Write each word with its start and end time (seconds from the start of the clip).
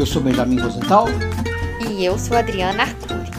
Eu 0.00 0.06
sou 0.06 0.22
Benjamin 0.22 0.58
Rosenthal. 0.58 1.04
E 1.86 2.02
eu 2.02 2.18
sou 2.18 2.34
Adriana 2.34 2.84
Arcuri. 2.84 3.30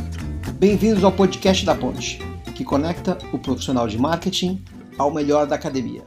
Bem-vindos 0.60 1.04
ao 1.04 1.12
podcast 1.12 1.66
da 1.66 1.74
Ponte, 1.74 2.20
que 2.56 2.64
conecta 2.64 3.18
o 3.34 3.40
profissional 3.40 3.88
de 3.88 3.98
marketing 3.98 4.64
ao 4.96 5.12
melhor 5.12 5.48
da 5.48 5.56
academia. 5.56 6.06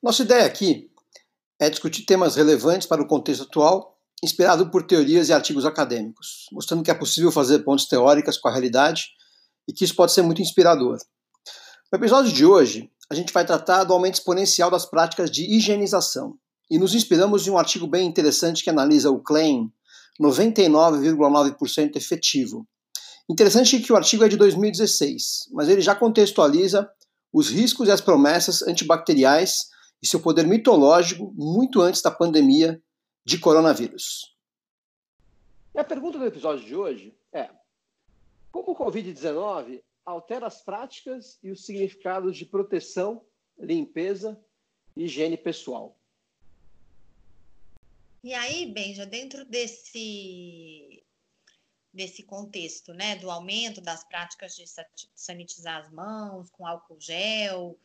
Nossa 0.00 0.22
ideia 0.22 0.46
aqui 0.46 0.88
é 1.58 1.68
discutir 1.68 2.04
temas 2.04 2.36
relevantes 2.36 2.86
para 2.86 3.02
o 3.02 3.08
contexto 3.08 3.42
atual, 3.42 3.98
inspirado 4.22 4.70
por 4.70 4.84
teorias 4.84 5.28
e 5.28 5.32
artigos 5.32 5.66
acadêmicos, 5.66 6.46
mostrando 6.52 6.84
que 6.84 6.90
é 6.92 6.94
possível 6.94 7.32
fazer 7.32 7.64
pontes 7.64 7.88
teóricas 7.88 8.38
com 8.38 8.46
a 8.46 8.52
realidade 8.52 9.08
e 9.66 9.72
que 9.72 9.84
isso 9.84 9.96
pode 9.96 10.12
ser 10.12 10.22
muito 10.22 10.40
inspirador. 10.40 10.98
No 11.92 11.98
episódio 11.98 12.32
de 12.32 12.46
hoje, 12.46 12.91
a 13.10 13.14
gente 13.14 13.32
vai 13.32 13.44
tratar 13.44 13.84
do 13.84 13.92
aumento 13.92 14.14
exponencial 14.14 14.70
das 14.70 14.86
práticas 14.86 15.30
de 15.30 15.44
higienização 15.44 16.38
e 16.70 16.78
nos 16.78 16.94
inspiramos 16.94 17.46
em 17.46 17.50
um 17.50 17.58
artigo 17.58 17.86
bem 17.86 18.06
interessante 18.06 18.64
que 18.64 18.70
analisa 18.70 19.10
o 19.10 19.20
claim 19.20 19.70
99,9% 20.20 21.96
efetivo. 21.96 22.66
Interessante 23.28 23.80
que 23.80 23.92
o 23.92 23.96
artigo 23.96 24.24
é 24.24 24.28
de 24.28 24.36
2016, 24.36 25.48
mas 25.52 25.68
ele 25.68 25.80
já 25.80 25.94
contextualiza 25.94 26.90
os 27.32 27.48
riscos 27.48 27.88
e 27.88 27.90
as 27.90 28.00
promessas 28.00 28.62
antibacteriais 28.62 29.70
e 30.02 30.06
seu 30.06 30.20
poder 30.20 30.46
mitológico 30.46 31.32
muito 31.36 31.80
antes 31.80 32.02
da 32.02 32.10
pandemia 32.10 32.82
de 33.24 33.38
coronavírus. 33.38 34.34
E 35.74 35.78
a 35.78 35.84
pergunta 35.84 36.18
do 36.18 36.26
episódio 36.26 36.64
de 36.64 36.74
hoje 36.74 37.14
é: 37.32 37.48
como 38.50 38.72
o 38.72 38.76
Covid-19 38.76 39.82
altera 40.04 40.46
as 40.46 40.62
práticas 40.62 41.38
e 41.42 41.50
os 41.50 41.64
significados 41.64 42.36
de 42.36 42.46
proteção, 42.46 43.24
limpeza 43.58 44.40
e 44.96 45.04
higiene 45.04 45.36
pessoal? 45.36 45.96
E 48.22 48.34
aí, 48.34 48.66
Benja, 48.66 49.04
dentro 49.04 49.44
desse 49.44 51.02
desse 51.92 52.22
contexto, 52.22 52.94
né, 52.94 53.16
do 53.16 53.30
aumento 53.30 53.78
das 53.82 54.02
práticas 54.02 54.56
de 54.56 54.64
sanitizar 55.14 55.82
as 55.82 55.90
mãos 55.90 56.48
com 56.48 56.66
álcool 56.66 56.98
gel, 56.98 57.78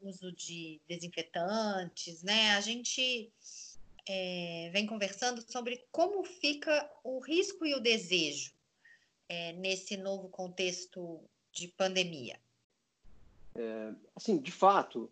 uso 0.00 0.30
de 0.32 0.80
desinfetantes, 0.88 2.22
né? 2.22 2.52
A 2.52 2.60
gente 2.60 3.32
é, 4.08 4.70
vem 4.72 4.86
conversando 4.86 5.42
sobre 5.50 5.84
como 5.90 6.24
fica 6.24 6.90
o 7.04 7.18
risco 7.18 7.66
e 7.66 7.74
o 7.74 7.80
desejo 7.80 8.52
é, 9.28 9.52
nesse 9.52 9.96
novo 9.96 10.28
contexto 10.28 11.20
de 11.52 11.68
pandemia. 11.68 12.38
É, 13.54 13.92
assim, 14.14 14.38
de 14.38 14.52
fato, 14.52 15.10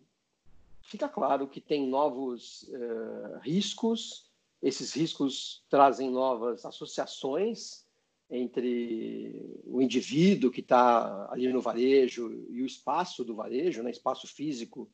fica 0.81 1.07
claro 1.07 1.47
que 1.47 1.61
tem 1.61 1.87
novos 1.87 2.69
é, 2.71 3.39
riscos. 3.41 4.29
Esses 4.61 4.93
riscos 4.93 5.63
trazem 5.69 6.09
novas 6.09 6.65
associações 6.65 7.85
entre 8.29 9.61
o 9.65 9.81
indivíduo 9.81 10.51
que 10.51 10.61
está 10.61 11.31
ali 11.31 11.51
no 11.51 11.61
varejo 11.61 12.45
e 12.49 12.61
o 12.61 12.65
espaço 12.65 13.23
do 13.23 13.35
varejo, 13.35 13.81
né, 13.81 13.89
espaço 13.89 14.27
físico 14.27 14.89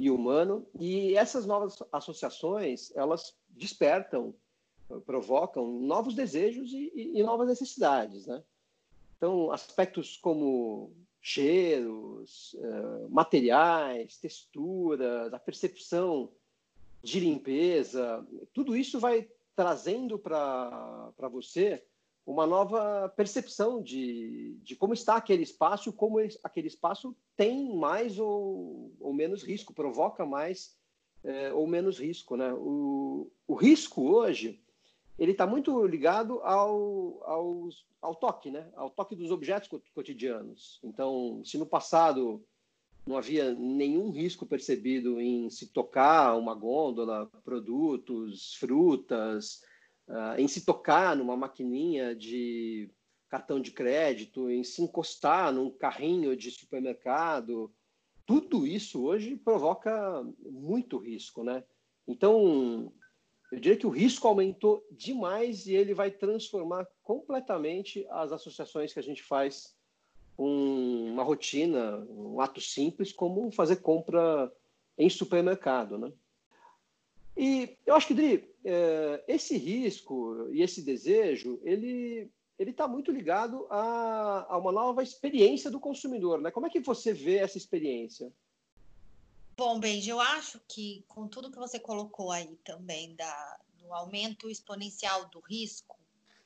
e 0.00 0.10
humano. 0.10 0.66
E 0.78 1.14
essas 1.14 1.44
novas 1.44 1.76
associações, 1.92 2.90
elas 2.96 3.36
despertam, 3.48 4.34
provocam 5.04 5.66
novos 5.80 6.14
desejos 6.14 6.72
e, 6.72 6.90
e, 6.94 7.18
e 7.18 7.22
novas 7.22 7.48
necessidades, 7.48 8.26
né? 8.26 8.42
Então, 9.20 9.52
aspectos 9.52 10.16
como 10.16 10.96
cheiros, 11.20 12.54
uh, 12.54 13.10
materiais, 13.10 14.16
texturas, 14.16 15.30
a 15.34 15.38
percepção 15.38 16.32
de 17.02 17.20
limpeza, 17.20 18.26
tudo 18.54 18.74
isso 18.74 18.98
vai 18.98 19.28
trazendo 19.54 20.18
para 20.18 21.12
você 21.30 21.84
uma 22.24 22.46
nova 22.46 23.10
percepção 23.10 23.82
de, 23.82 24.56
de 24.62 24.74
como 24.74 24.94
está 24.94 25.16
aquele 25.16 25.42
espaço, 25.42 25.92
como 25.92 26.18
aquele 26.42 26.68
espaço 26.68 27.14
tem 27.36 27.76
mais 27.76 28.18
ou, 28.18 28.90
ou 28.98 29.12
menos 29.12 29.42
risco, 29.42 29.74
provoca 29.74 30.24
mais 30.24 30.78
é, 31.22 31.52
ou 31.52 31.66
menos 31.66 31.98
risco. 31.98 32.38
Né? 32.38 32.50
O, 32.54 33.30
o 33.46 33.54
risco 33.54 34.02
hoje 34.02 34.62
ele 35.20 35.32
está 35.32 35.46
muito 35.46 35.86
ligado 35.86 36.40
ao, 36.40 37.22
ao, 37.24 37.68
ao 38.00 38.14
toque, 38.14 38.50
né? 38.50 38.66
ao 38.74 38.88
toque 38.88 39.14
dos 39.14 39.30
objetos 39.30 39.68
cotidianos. 39.94 40.80
Então, 40.82 41.42
se 41.44 41.58
no 41.58 41.66
passado 41.66 42.42
não 43.06 43.18
havia 43.18 43.52
nenhum 43.52 44.10
risco 44.10 44.46
percebido 44.46 45.20
em 45.20 45.50
se 45.50 45.66
tocar 45.74 46.38
uma 46.38 46.54
gôndola, 46.54 47.30
produtos, 47.44 48.54
frutas, 48.54 49.60
uh, 50.08 50.38
em 50.40 50.48
se 50.48 50.64
tocar 50.64 51.14
numa 51.14 51.36
maquininha 51.36 52.16
de 52.16 52.90
cartão 53.28 53.60
de 53.60 53.72
crédito, 53.72 54.48
em 54.48 54.64
se 54.64 54.82
encostar 54.82 55.52
num 55.52 55.70
carrinho 55.70 56.34
de 56.34 56.50
supermercado. 56.50 57.70
Tudo 58.24 58.66
isso 58.66 59.04
hoje 59.04 59.36
provoca 59.36 60.26
muito 60.38 60.96
risco, 60.96 61.44
né? 61.44 61.62
Então, 62.08 62.90
eu 63.52 63.58
diria 63.58 63.76
que 63.76 63.86
o 63.86 63.90
risco 63.90 64.26
aumentou 64.28 64.86
demais 64.90 65.66
e 65.66 65.74
ele 65.74 65.92
vai 65.92 66.10
transformar 66.10 66.86
completamente 67.02 68.06
as 68.10 68.32
associações 68.32 68.92
que 68.92 68.98
a 68.98 69.02
gente 69.02 69.22
faz 69.22 69.74
com 70.36 71.10
uma 71.12 71.22
rotina, 71.22 71.98
um 72.08 72.40
ato 72.40 72.60
simples, 72.60 73.12
como 73.12 73.50
fazer 73.50 73.76
compra 73.76 74.52
em 74.96 75.10
supermercado, 75.10 75.98
né? 75.98 76.12
E 77.36 77.76
eu 77.86 77.94
acho 77.94 78.06
que, 78.06 78.14
Dri, 78.14 78.54
é, 78.64 79.24
esse 79.26 79.56
risco 79.56 80.48
e 80.52 80.62
esse 80.62 80.82
desejo, 80.82 81.60
ele 81.62 82.30
ele 82.58 82.72
está 82.72 82.86
muito 82.86 83.10
ligado 83.10 83.66
a, 83.70 84.46
a, 84.50 84.58
uma 84.58 84.70
nova 84.70 85.02
experiência 85.02 85.70
do 85.70 85.80
consumidor, 85.80 86.42
né? 86.42 86.50
Como 86.50 86.66
é 86.66 86.70
que 86.70 86.78
você 86.78 87.10
vê 87.10 87.36
essa 87.36 87.56
experiência? 87.56 88.30
Bom, 89.60 89.78
Benji, 89.78 90.08
eu 90.08 90.18
acho 90.18 90.58
que 90.66 91.04
com 91.06 91.28
tudo 91.28 91.50
que 91.50 91.58
você 91.58 91.78
colocou 91.78 92.32
aí 92.32 92.56
também 92.64 93.14
da, 93.14 93.60
do 93.74 93.92
aumento 93.92 94.48
exponencial 94.48 95.28
do 95.28 95.38
risco, 95.40 95.98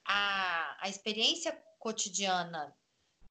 a, 0.05 0.77
a 0.85 0.89
experiência 0.89 1.53
cotidiana 1.79 2.77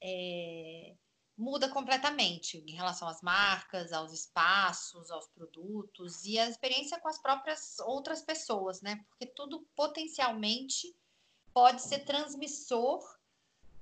é, 0.02 0.96
muda 1.38 1.68
completamente 1.68 2.64
em 2.66 2.72
relação 2.72 3.10
às 3.10 3.22
marcas, 3.22 3.92
aos 3.92 4.14
espaços, 4.14 5.12
aos 5.12 5.28
produtos 5.28 6.24
e 6.24 6.40
a 6.40 6.48
experiência 6.48 6.98
com 7.02 7.10
as 7.10 7.22
próprias 7.22 7.78
outras 7.80 8.22
pessoas, 8.22 8.82
né? 8.82 9.04
Porque 9.10 9.26
tudo 9.26 9.68
potencialmente 9.76 10.96
pode 11.54 11.82
ser 11.82 12.06
transmissor 12.06 13.04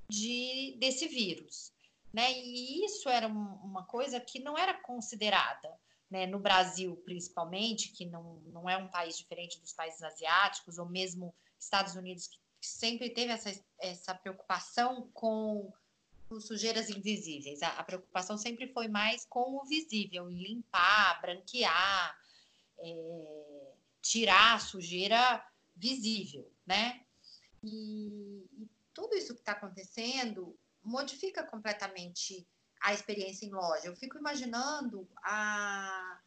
de, 0.09 0.75
desse 0.79 1.07
vírus, 1.07 1.71
né? 2.11 2.33
E 2.33 2.83
isso 2.83 3.07
era 3.07 3.27
uma 3.27 3.85
coisa 3.85 4.19
que 4.19 4.39
não 4.39 4.57
era 4.57 4.73
considerada, 4.73 5.79
né? 6.11 6.27
No 6.27 6.37
Brasil, 6.37 6.97
principalmente, 7.05 7.89
que 7.93 8.05
não, 8.05 8.41
não 8.47 8.69
é 8.69 8.75
um 8.75 8.89
país 8.89 9.17
diferente 9.17 9.59
dos 9.61 9.71
países 9.71 10.03
asiáticos 10.03 10.77
ou 10.77 10.85
mesmo 10.85 11.33
Estados 11.57 11.95
Unidos, 11.95 12.27
que 12.27 12.37
sempre 12.59 13.09
teve 13.09 13.31
essa, 13.31 13.49
essa 13.79 14.13
preocupação 14.13 15.09
com 15.13 15.71
sujeiras 16.39 16.89
invisíveis. 16.89 17.61
A, 17.61 17.69
a, 17.69 17.83
preocupação 17.83 18.37
sempre 18.37 18.67
foi 18.73 18.89
mais 18.89 19.25
com 19.25 19.55
o 19.55 19.65
visível, 19.65 20.29
em 20.29 20.43
limpar, 20.43 21.21
branquear, 21.21 22.19
é, 22.79 23.73
tirar 24.01 24.55
a 24.55 24.59
sujeira 24.59 25.45
visível, 25.75 26.51
né? 26.65 27.05
E, 27.63 28.45
e 28.53 28.69
tudo 28.93 29.15
isso 29.15 29.33
que 29.33 29.41
está 29.41 29.53
acontecendo 29.53 30.57
modifica 30.83 31.43
completamente 31.43 32.47
a 32.81 32.93
experiência 32.93 33.45
em 33.45 33.51
loja. 33.51 33.85
Eu 33.85 33.95
fico 33.95 34.17
imaginando 34.17 35.07
a 35.23 36.19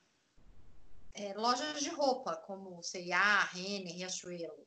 é, 1.15 1.35
lojas 1.35 1.81
de 1.81 1.91
roupa, 1.91 2.37
como 2.37 2.83
C&A, 2.83 3.45
Renner, 3.45 3.95
Riachuelo, 3.95 4.67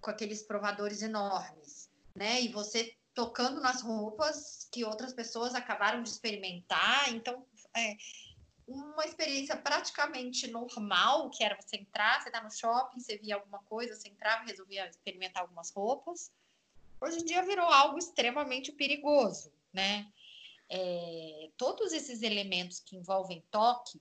com 0.00 0.10
aqueles 0.10 0.42
provadores 0.42 1.02
enormes, 1.02 1.90
né? 2.14 2.40
E 2.40 2.48
você 2.48 2.94
tocando 3.14 3.60
nas 3.60 3.82
roupas 3.82 4.68
que 4.72 4.84
outras 4.84 5.12
pessoas 5.12 5.54
acabaram 5.54 6.02
de 6.02 6.08
experimentar. 6.08 7.12
Então, 7.12 7.44
é 7.76 7.96
uma 8.66 9.04
experiência 9.04 9.56
praticamente 9.56 10.46
normal, 10.48 11.28
que 11.30 11.42
era 11.42 11.60
você 11.60 11.76
entrar, 11.76 12.22
você 12.22 12.30
tá 12.30 12.42
no 12.42 12.50
shopping, 12.50 13.00
você 13.00 13.18
via 13.18 13.34
alguma 13.34 13.58
coisa, 13.64 13.94
você 13.94 14.08
entrava, 14.08 14.44
resolvia 14.44 14.88
experimentar 14.88 15.42
algumas 15.42 15.70
roupas. 15.70 16.30
Hoje 17.00 17.18
em 17.18 17.24
dia 17.24 17.42
virou 17.42 17.66
algo 17.66 17.98
extremamente 17.98 18.70
perigoso, 18.70 19.52
né? 19.72 20.10
É, 20.70 21.50
todos 21.56 21.92
esses 21.92 22.22
elementos 22.22 22.78
que 22.80 22.96
envolvem 22.96 23.44
toque, 23.50 24.00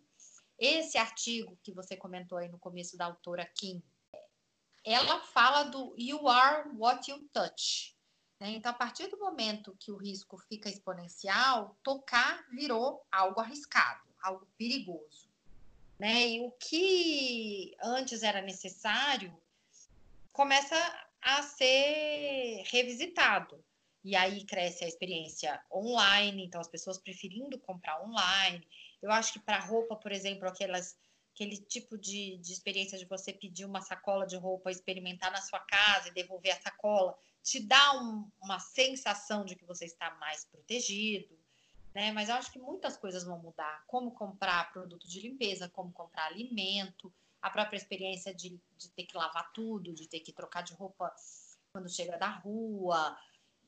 esse 0.58 0.98
artigo 0.98 1.58
que 1.64 1.74
você 1.74 1.98
comentou 1.98 2.38
aí 2.38 2.48
no 2.48 2.60
começo 2.60 2.96
da 2.96 3.06
autora 3.06 3.46
Kim, 3.46 3.82
ela 4.84 5.20
fala 5.22 5.64
do 5.64 5.94
You 5.98 6.28
are 6.28 6.70
what 6.76 7.10
you 7.10 7.28
touch. 7.34 7.96
Né? 8.40 8.52
Então, 8.52 8.72
a 8.72 8.76
partir 8.76 9.08
do 9.08 9.18
momento 9.18 9.76
que 9.80 9.92
o 9.92 9.98
risco 9.98 10.38
fica 10.38 10.70
exponencial, 10.70 11.78
tocar 11.84 12.48
virou 12.50 13.06
algo 13.12 13.40
arriscado, 13.42 14.04
algo 14.22 14.48
perigoso. 14.58 15.28
Né? 15.98 16.30
E 16.30 16.42
o 16.42 16.52
que 16.52 17.76
antes 17.82 18.24
era 18.24 18.42
necessário 18.42 19.36
começa 20.32 20.76
a 21.22 21.44
ser 21.44 22.64
revisitado. 22.68 23.64
E 24.10 24.16
aí 24.16 24.44
cresce 24.44 24.84
a 24.84 24.88
experiência 24.88 25.64
online, 25.72 26.44
então 26.44 26.60
as 26.60 26.68
pessoas 26.68 26.98
preferindo 26.98 27.60
comprar 27.60 28.02
online. 28.02 28.68
Eu 29.04 29.12
acho 29.12 29.34
que 29.34 29.40
para 29.40 29.60
roupa, 29.60 29.96
por 29.96 30.12
exemplo, 30.12 30.48
aquelas, 30.50 30.98
aquele 31.32 31.58
tipo 31.58 31.96
de, 31.96 32.38
de 32.38 32.52
experiência 32.52 32.98
de 32.98 33.06
você 33.06 33.32
pedir 33.32 33.66
uma 33.66 33.82
sacola 33.82 34.26
de 34.26 34.36
roupa, 34.36 34.72
experimentar 34.72 35.32
na 35.32 35.40
sua 35.44 35.60
casa 35.60 36.08
e 36.08 36.12
devolver 36.12 36.54
a 36.54 36.60
sacola, 36.60 37.16
te 37.44 37.60
dá 37.60 38.02
um, 38.02 38.28
uma 38.42 38.58
sensação 38.58 39.46
de 39.46 39.56
que 39.56 39.64
você 39.64 39.86
está 39.86 40.10
mais 40.16 40.44
protegido. 40.44 41.38
Né? 41.94 42.12
Mas 42.12 42.30
eu 42.30 42.36
acho 42.36 42.52
que 42.52 42.58
muitas 42.58 42.98
coisas 42.98 43.24
vão 43.24 43.38
mudar. 43.38 43.84
Como 43.86 44.10
comprar 44.10 44.74
produto 44.74 45.08
de 45.08 45.20
limpeza, 45.22 45.70
como 45.70 45.92
comprar 45.92 46.26
alimento, 46.26 47.14
a 47.44 47.52
própria 47.52 47.78
experiência 47.78 48.34
de, 48.34 48.60
de 48.76 48.90
ter 48.90 49.04
que 49.04 49.16
lavar 49.16 49.54
tudo, 49.54 49.94
de 49.94 50.08
ter 50.08 50.22
que 50.22 50.34
trocar 50.34 50.64
de 50.64 50.74
roupa 50.74 51.14
quando 51.72 51.88
chega 51.88 52.18
da 52.18 52.30
rua, 52.30 53.16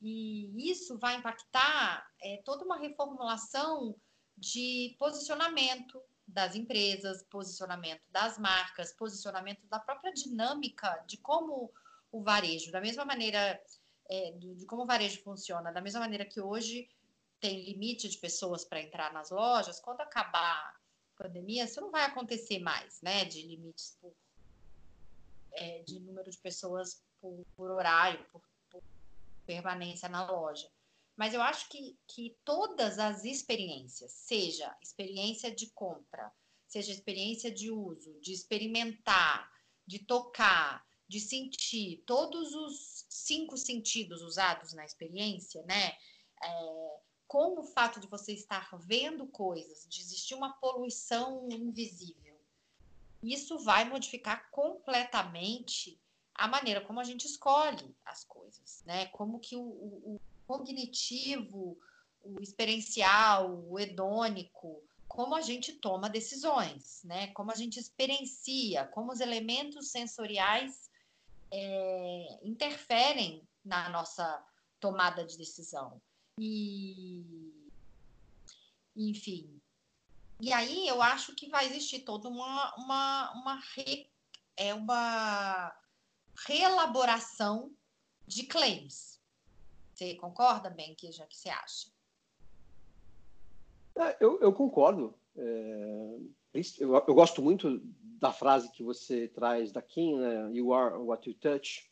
e 0.02 0.70
isso 0.70 0.98
vai 0.98 1.16
impactar 1.16 2.10
é, 2.20 2.42
toda 2.44 2.64
uma 2.64 2.76
reformulação 2.76 3.94
de 4.36 4.96
posicionamento 4.98 6.02
das 6.26 6.56
empresas, 6.56 7.22
posicionamento 7.24 8.02
das 8.10 8.36
marcas, 8.38 8.92
posicionamento 8.92 9.64
da 9.66 9.78
própria 9.78 10.12
dinâmica 10.12 11.04
de 11.06 11.16
como 11.18 11.72
o 12.10 12.20
varejo, 12.20 12.72
da 12.72 12.80
mesma 12.80 13.04
maneira 13.04 13.62
é, 14.10 14.32
de 14.32 14.66
como 14.66 14.82
o 14.82 14.86
varejo 14.86 15.22
funciona, 15.22 15.70
da 15.70 15.80
mesma 15.80 16.00
maneira 16.00 16.24
que 16.24 16.40
hoje 16.40 16.88
tem 17.38 17.64
limite 17.64 18.08
de 18.08 18.18
pessoas 18.18 18.64
para 18.64 18.80
entrar 18.80 19.12
nas 19.12 19.30
lojas, 19.30 19.80
quando 19.80 20.00
acabar 20.00 20.76
a 21.14 21.22
pandemia, 21.22 21.64
isso 21.64 21.80
não 21.80 21.90
vai 21.90 22.04
acontecer 22.04 22.58
mais, 22.58 23.00
né? 23.02 23.24
De 23.24 23.42
limites 23.42 23.96
por, 24.00 24.12
é, 25.52 25.82
de 25.82 26.00
número 26.00 26.30
de 26.30 26.38
pessoas 26.38 27.02
por, 27.20 27.44
por 27.56 27.70
horário, 27.70 28.24
por 28.32 28.42
permanência 29.52 30.08
na 30.08 30.24
loja. 30.24 30.68
Mas 31.14 31.34
eu 31.34 31.42
acho 31.42 31.68
que, 31.68 31.98
que 32.08 32.36
todas 32.44 32.98
as 32.98 33.24
experiências, 33.24 34.12
seja 34.12 34.74
experiência 34.82 35.54
de 35.54 35.70
compra, 35.72 36.32
seja 36.66 36.90
experiência 36.90 37.50
de 37.50 37.70
uso, 37.70 38.18
de 38.20 38.32
experimentar, 38.32 39.50
de 39.86 39.98
tocar, 39.98 40.82
de 41.06 41.20
sentir, 41.20 42.02
todos 42.06 42.54
os 42.54 43.04
cinco 43.10 43.58
sentidos 43.58 44.22
usados 44.22 44.72
na 44.72 44.84
experiência, 44.84 45.62
né? 45.64 45.94
É, 46.42 47.00
com 47.28 47.60
o 47.60 47.62
fato 47.62 48.00
de 48.00 48.06
você 48.06 48.32
estar 48.32 48.70
vendo 48.78 49.26
coisas, 49.26 49.86
de 49.86 50.00
existir 50.00 50.34
uma 50.34 50.54
poluição 50.54 51.46
invisível, 51.50 52.40
isso 53.22 53.58
vai 53.58 53.84
modificar 53.84 54.50
completamente 54.50 56.01
a 56.34 56.48
maneira 56.48 56.80
como 56.80 57.00
a 57.00 57.04
gente 57.04 57.26
escolhe 57.26 57.94
as 58.04 58.24
coisas, 58.24 58.82
né? 58.84 59.06
Como 59.06 59.38
que 59.38 59.56
o, 59.56 59.62
o, 59.62 60.14
o 60.14 60.20
cognitivo, 60.46 61.78
o 62.22 62.40
experiencial, 62.40 63.64
o 63.68 63.78
hedônico, 63.78 64.82
como 65.08 65.34
a 65.34 65.42
gente 65.42 65.74
toma 65.74 66.08
decisões, 66.08 67.02
né? 67.04 67.28
Como 67.28 67.50
a 67.50 67.54
gente 67.54 67.78
experiencia, 67.78 68.86
como 68.86 69.12
os 69.12 69.20
elementos 69.20 69.88
sensoriais 69.88 70.90
é, 71.50 72.38
interferem 72.42 73.46
na 73.64 73.90
nossa 73.90 74.42
tomada 74.80 75.24
de 75.24 75.36
decisão. 75.36 76.00
E, 76.38 77.52
enfim. 78.96 79.60
E 80.40 80.52
aí 80.52 80.88
eu 80.88 81.00
acho 81.02 81.34
que 81.34 81.48
vai 81.48 81.66
existir 81.66 82.00
toda 82.00 82.28
uma, 82.28 82.74
uma, 82.76 83.32
uma, 83.32 83.62
re, 83.74 84.10
é 84.56 84.74
uma 84.74 85.72
reelaboração 86.46 87.70
de 88.26 88.44
claims. 88.44 89.20
Você 89.94 90.14
concorda, 90.14 90.70
Ben, 90.70 90.94
que 90.94 91.10
já 91.12 91.26
que 91.26 91.36
você 91.36 91.48
acha? 91.48 91.88
É, 93.94 94.16
eu, 94.20 94.40
eu, 94.40 94.52
concordo. 94.52 95.14
É, 95.36 96.18
eu, 96.78 96.94
eu, 96.94 97.14
gosto 97.14 97.42
muito 97.42 97.80
da 98.18 98.32
frase 98.32 98.70
que 98.70 98.82
você 98.82 99.28
traz 99.28 99.70
da 99.70 99.82
Kim, 99.82 100.18
né? 100.18 100.50
You 100.52 100.72
are 100.72 100.96
what 100.96 101.28
you 101.28 101.34
touch. 101.34 101.90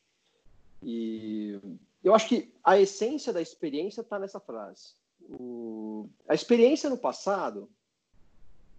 E 0.82 1.61
eu 2.02 2.14
acho 2.14 2.29
que 2.29 2.52
a 2.64 2.79
essência 2.79 3.32
da 3.32 3.43
experiência 3.43 4.00
está 4.00 4.19
nessa 4.19 4.41
frase. 4.41 4.94
O, 5.20 6.08
a 6.26 6.35
experiência 6.35 6.88
no 6.88 6.97
passado, 6.97 7.70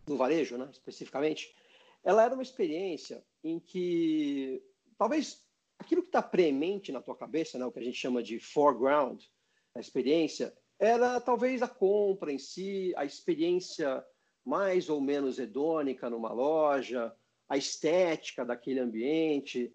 no 0.08 0.18
varejo, 0.18 0.58
né, 0.58 0.68
especificamente, 0.72 1.56
ela 2.04 2.24
era 2.24 2.34
uma 2.34 2.44
experiência 2.44 3.24
em 3.44 3.60
que 3.60 4.62
talvez 4.98 5.44
aquilo 5.82 6.04
que 6.04 6.10
está 6.10 6.22
premente 6.22 6.92
na 6.92 7.02
tua 7.02 7.16
cabeça, 7.16 7.58
né, 7.58 7.66
o 7.66 7.72
que 7.72 7.80
a 7.80 7.84
gente 7.84 7.98
chama 7.98 8.22
de 8.22 8.40
foreground, 8.40 9.22
a 9.76 9.80
experiência, 9.80 10.54
era 10.80 11.20
talvez 11.20 11.62
a 11.62 11.68
compra 11.68 12.32
em 12.32 12.40
si, 12.40 12.94
a 12.96 13.04
experiência 13.04 14.04
mais 14.46 14.90
ou 14.90 15.02
menos 15.02 15.40
hedônica 15.40 16.10
numa 16.10 16.32
loja, 16.32 17.14
a 17.48 17.58
estética 17.58 18.46
daquele 18.46 18.80
ambiente, 18.80 19.74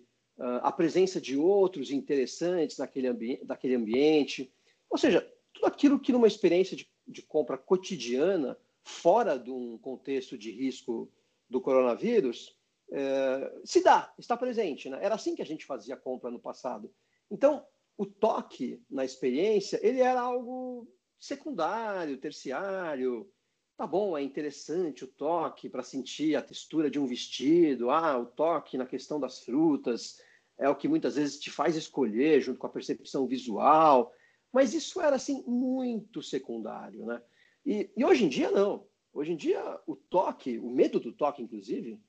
a 0.62 0.72
presença 0.72 1.20
de 1.20 1.36
outros 1.36 1.90
interessantes 1.90 2.78
naquele, 2.78 3.06
ambi 3.08 3.40
daquele 3.44 3.74
ambiente. 3.74 4.52
Ou 4.90 4.98
seja, 4.98 5.20
tudo 5.52 5.66
aquilo 5.66 6.00
que 6.00 6.12
numa 6.12 6.26
experiência 6.26 6.76
de, 6.76 6.88
de 7.06 7.22
compra 7.22 7.56
cotidiana, 7.56 8.56
fora 8.82 9.38
de 9.38 9.50
um 9.50 9.78
contexto 9.78 10.36
de 10.36 10.50
risco 10.50 11.10
do 11.48 11.60
coronavírus, 11.60 12.56
é, 12.90 13.60
se 13.64 13.82
dá, 13.82 14.12
está 14.18 14.36
presente. 14.36 14.88
Né? 14.88 14.98
Era 15.02 15.14
assim 15.14 15.34
que 15.34 15.42
a 15.42 15.46
gente 15.46 15.64
fazia 15.64 15.96
compra 15.96 16.30
no 16.30 16.38
passado. 16.38 16.92
Então, 17.30 17.64
o 17.96 18.06
toque 18.06 18.82
na 18.90 19.04
experiência, 19.04 19.80
ele 19.82 20.00
era 20.00 20.20
algo 20.20 20.86
secundário, 21.18 22.18
terciário. 22.18 23.30
Tá 23.76 23.86
bom, 23.86 24.16
é 24.16 24.22
interessante 24.22 25.04
o 25.04 25.08
toque 25.08 25.68
para 25.68 25.82
sentir 25.82 26.34
a 26.36 26.42
textura 26.42 26.90
de 26.90 26.98
um 26.98 27.06
vestido. 27.06 27.90
Ah, 27.90 28.18
o 28.18 28.26
toque 28.26 28.78
na 28.78 28.86
questão 28.86 29.20
das 29.20 29.40
frutas 29.40 30.20
é 30.58 30.68
o 30.68 30.76
que 30.76 30.88
muitas 30.88 31.16
vezes 31.16 31.38
te 31.38 31.50
faz 31.50 31.76
escolher 31.76 32.40
junto 32.40 32.58
com 32.58 32.66
a 32.66 32.70
percepção 32.70 33.26
visual. 33.26 34.12
Mas 34.52 34.72
isso 34.72 35.00
era 35.00 35.16
assim 35.16 35.42
muito 35.46 36.22
secundário, 36.22 37.04
né? 37.04 37.22
E, 37.64 37.90
e 37.96 38.04
hoje 38.04 38.24
em 38.24 38.28
dia 38.28 38.50
não. 38.50 38.86
Hoje 39.12 39.32
em 39.32 39.36
dia 39.36 39.80
o 39.86 39.96
toque, 39.96 40.58
o 40.58 40.70
medo 40.70 41.00
do 41.00 41.12
toque, 41.12 41.42
inclusive, 41.42 42.00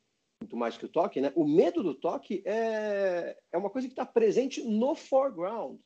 muito 0.47 0.55
mais 0.55 0.77
que 0.77 0.85
o 0.85 0.89
toque, 0.89 1.19
né? 1.19 1.33
O 1.35 1.45
medo 1.45 1.83
do 1.83 1.93
toque 1.93 2.41
é, 2.45 3.37
é 3.51 3.57
uma 3.57 3.69
coisa 3.69 3.87
que 3.87 3.93
está 3.93 4.05
presente 4.05 4.63
no 4.63 4.95
foreground. 4.95 5.77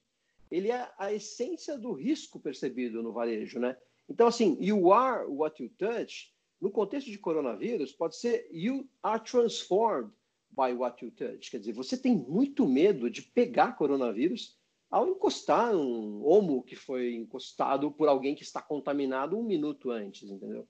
Ele 0.51 0.70
é 0.70 0.88
a 1.00 1.12
essência 1.12 1.77
do 1.77 1.94
risco 1.94 2.39
percebido 2.39 3.01
no 3.01 3.12
varejo, 3.12 3.60
né? 3.60 3.75
Então, 4.08 4.27
assim, 4.27 4.58
you 4.60 4.94
are 4.94 5.25
what 5.27 5.62
you 5.62 5.70
touch, 5.77 6.32
no 6.60 6.70
contexto 6.70 7.10
de 7.10 7.18
coronavírus, 7.18 7.91
pode 7.91 8.15
ser 8.18 8.48
you 8.51 8.88
are 9.01 9.24
transformed 9.24 10.12
by 10.51 10.74
what 10.74 11.03
you 11.03 11.10
touch. 11.12 11.50
Quer 11.50 11.60
dizer, 11.60 11.74
você 11.74 11.98
tem 11.98 12.15
muito 12.15 12.68
medo 12.68 13.10
de 13.10 13.24
pegar 13.24 13.75
coronavírus 13.75 14.60
ao 14.91 15.08
encostar 15.08 15.74
um 15.74 16.24
homo 16.24 16.62
que 16.62 16.75
foi 16.75 17.15
encostado 17.15 17.89
por 17.89 18.08
alguém 18.10 18.36
que 18.36 18.44
está 18.44 18.62
contaminado 18.62 19.38
um 19.38 19.44
minuto 19.44 19.89
antes, 19.89 20.30
entendeu? 20.30 20.68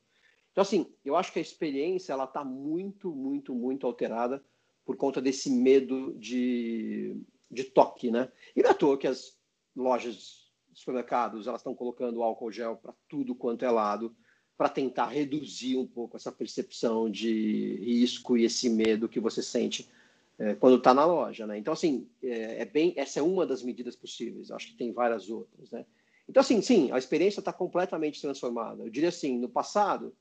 Então, 0.52 0.62
assim, 0.62 0.86
eu 1.04 1.16
acho 1.16 1.32
que 1.32 1.40
a 1.40 1.42
experiência 1.42 2.14
ela 2.14 2.26
está 2.26 2.44
muito, 2.44 3.12
muito, 3.12 3.54
muito 3.56 3.88
alterada 3.88 4.44
por 4.86 4.98
conta 4.98 5.22
desse 5.22 5.50
medo 5.50 6.14
de, 6.18 7.16
de 7.50 7.64
toque, 7.64 8.12
né? 8.12 8.30
E 8.56 8.62
não 8.62 8.70
é 8.70 8.72
à 8.74 8.76
toa 8.76 8.98
que 8.98 9.08
as 9.08 9.38
lojas, 9.76 10.52
supermercados, 10.74 11.48
elas 11.48 11.62
estão 11.62 11.76
colocando 11.76 12.24
álcool 12.24 12.52
gel 12.52 12.76
para 12.76 12.94
tudo 13.08 13.36
quanto 13.36 13.64
é 13.64 13.70
lado, 13.70 14.16
para 14.58 14.70
tentar 14.70 15.08
reduzir 15.08 15.78
um 15.78 15.88
pouco 15.88 16.18
essa 16.18 16.32
percepção 16.32 17.10
de 17.10 17.78
risco 17.78 18.38
e 18.38 18.46
esse 18.46 18.70
medo 18.70 19.10
que 19.10 19.20
você 19.20 19.42
sente 19.42 19.90
é, 20.38 20.56
quando 20.56 20.78
está 20.78 20.94
na 20.94 21.06
loja, 21.06 21.46
né? 21.48 21.58
Então, 21.58 21.74
assim, 21.74 22.10
é, 22.22 22.62
é, 22.62 22.66
bem, 22.66 22.94
essa 22.96 23.20
é 23.20 23.24
uma 23.24 23.46
das 23.46 23.64
medidas 23.64 23.96
possíveis. 23.96 24.52
Acho 24.52 24.68
que 24.68 24.76
tem 24.76 24.92
várias 24.92 25.30
outras, 25.30 25.70
né? 25.72 25.86
Então, 26.28 26.42
assim, 26.42 26.62
sim, 26.62 26.92
a 26.92 26.98
experiência 26.98 27.40
está 27.40 27.54
completamente 27.54 28.22
transformada. 28.22 28.84
Eu 28.84 28.90
diria 28.90 29.10
assim, 29.10 29.38
no 29.38 29.50
passado, 29.50 30.16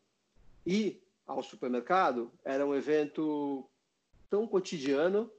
ir 0.65 1.03
ao 1.27 1.43
supermercado 1.43 2.33
era 2.45 2.67
um 2.67 2.75
evento 2.75 3.69
tão 4.29 4.47
cotidiano 4.47 5.31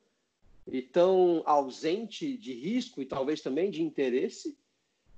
e 0.67 0.81
tão 0.81 1.43
ausente 1.45 2.37
de 2.37 2.53
risco 2.53 3.01
e 3.01 3.05
talvez 3.05 3.41
também 3.41 3.69
de 3.69 3.81
interesse 3.81 4.57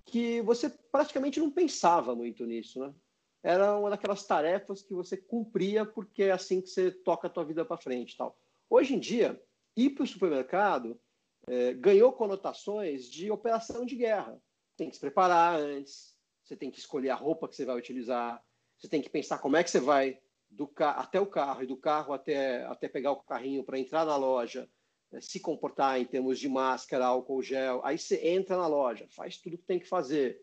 que 0.05 0.41
você 0.41 0.69
praticamente 0.69 1.39
não 1.39 1.49
pensava 1.49 2.15
muito 2.15 2.45
nisso, 2.45 2.79
né? 2.79 2.93
Era 3.41 3.77
uma 3.77 3.89
daquelas 3.89 4.25
tarefas 4.25 4.81
que 4.81 4.93
você 4.93 5.17
cumpria 5.17 5.85
porque 5.85 6.23
é 6.23 6.31
assim 6.31 6.61
que 6.61 6.69
você 6.69 6.91
toca 6.91 7.27
a 7.27 7.29
tua 7.29 7.43
vida 7.43 7.65
para 7.65 7.77
frente, 7.77 8.15
tal. 8.15 8.37
Hoje 8.69 8.95
em 8.95 8.99
dia, 8.99 9.41
ir 9.75 9.89
para 9.91 10.03
o 10.03 10.07
supermercado 10.07 10.99
é, 11.45 11.73
ganhou 11.73 12.13
conotações 12.13 13.05
de 13.09 13.29
operação 13.29 13.85
de 13.85 13.95
guerra. 13.95 14.41
Tem 14.77 14.89
que 14.89 14.95
se 14.95 15.01
preparar 15.01 15.59
antes, 15.59 16.15
você 16.43 16.55
tem 16.55 16.71
que 16.71 16.79
escolher 16.79 17.09
a 17.09 17.15
roupa 17.15 17.47
que 17.47 17.55
você 17.55 17.65
vai 17.65 17.77
utilizar, 17.77 18.41
você 18.83 18.89
tem 18.89 19.01
que 19.01 19.09
pensar 19.09 19.37
como 19.37 19.55
é 19.55 19.63
que 19.63 19.71
você 19.71 19.79
vai 19.79 20.19
do 20.49 20.69
até 20.77 21.19
o 21.19 21.25
carro 21.25 21.63
e 21.63 21.65
do 21.65 21.77
carro 21.77 22.13
até, 22.13 22.65
até 22.65 22.89
pegar 22.89 23.11
o 23.11 23.23
carrinho 23.23 23.63
para 23.63 23.79
entrar 23.79 24.05
na 24.05 24.17
loja, 24.17 24.69
né, 25.09 25.21
se 25.21 25.39
comportar 25.39 26.01
em 26.01 26.05
termos 26.05 26.37
de 26.37 26.49
máscara, 26.49 27.05
álcool 27.05 27.41
gel. 27.41 27.79
Aí 27.85 27.97
você 27.97 28.27
entra 28.27 28.57
na 28.57 28.67
loja, 28.67 29.07
faz 29.09 29.37
tudo 29.37 29.57
que 29.57 29.63
tem 29.63 29.79
que 29.79 29.87
fazer, 29.87 30.41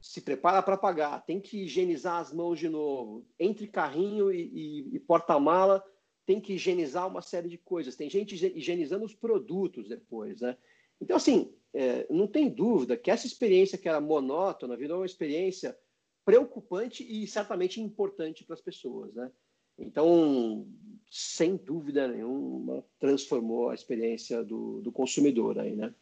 se 0.00 0.22
prepara 0.22 0.62
para 0.62 0.78
pagar, 0.78 1.22
tem 1.26 1.38
que 1.38 1.64
higienizar 1.64 2.16
as 2.16 2.32
mãos 2.32 2.58
de 2.58 2.68
novo. 2.68 3.26
Entre 3.38 3.66
carrinho 3.66 4.32
e, 4.32 4.40
e, 4.40 4.96
e 4.96 4.98
porta-mala, 4.98 5.84
tem 6.24 6.40
que 6.40 6.54
higienizar 6.54 7.06
uma 7.06 7.20
série 7.20 7.50
de 7.50 7.58
coisas. 7.58 7.94
Tem 7.94 8.08
gente 8.08 8.34
higienizando 8.34 9.04
os 9.04 9.14
produtos 9.14 9.86
depois, 9.86 10.40
né? 10.40 10.56
Então, 10.98 11.16
assim, 11.16 11.52
é, 11.74 12.06
não 12.08 12.26
tem 12.26 12.48
dúvida 12.48 12.96
que 12.96 13.10
essa 13.10 13.26
experiência 13.26 13.76
que 13.76 13.88
era 13.88 14.00
monótona 14.00 14.78
virou 14.78 15.00
uma 15.00 15.06
experiência 15.06 15.76
preocupante 16.24 17.02
e 17.02 17.26
certamente 17.26 17.80
importante 17.80 18.44
para 18.44 18.54
as 18.54 18.60
pessoas, 18.60 19.14
né? 19.14 19.30
Então, 19.78 20.66
sem 21.10 21.56
dúvida 21.56 22.06
nenhuma, 22.06 22.84
transformou 22.98 23.70
a 23.70 23.74
experiência 23.74 24.44
do, 24.44 24.80
do 24.82 24.92
consumidor 24.92 25.58
aí, 25.58 25.74
né? 25.74 25.94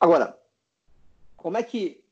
Agora, 0.00 0.38
como 1.36 1.56
é 1.56 1.62
que 1.62 2.02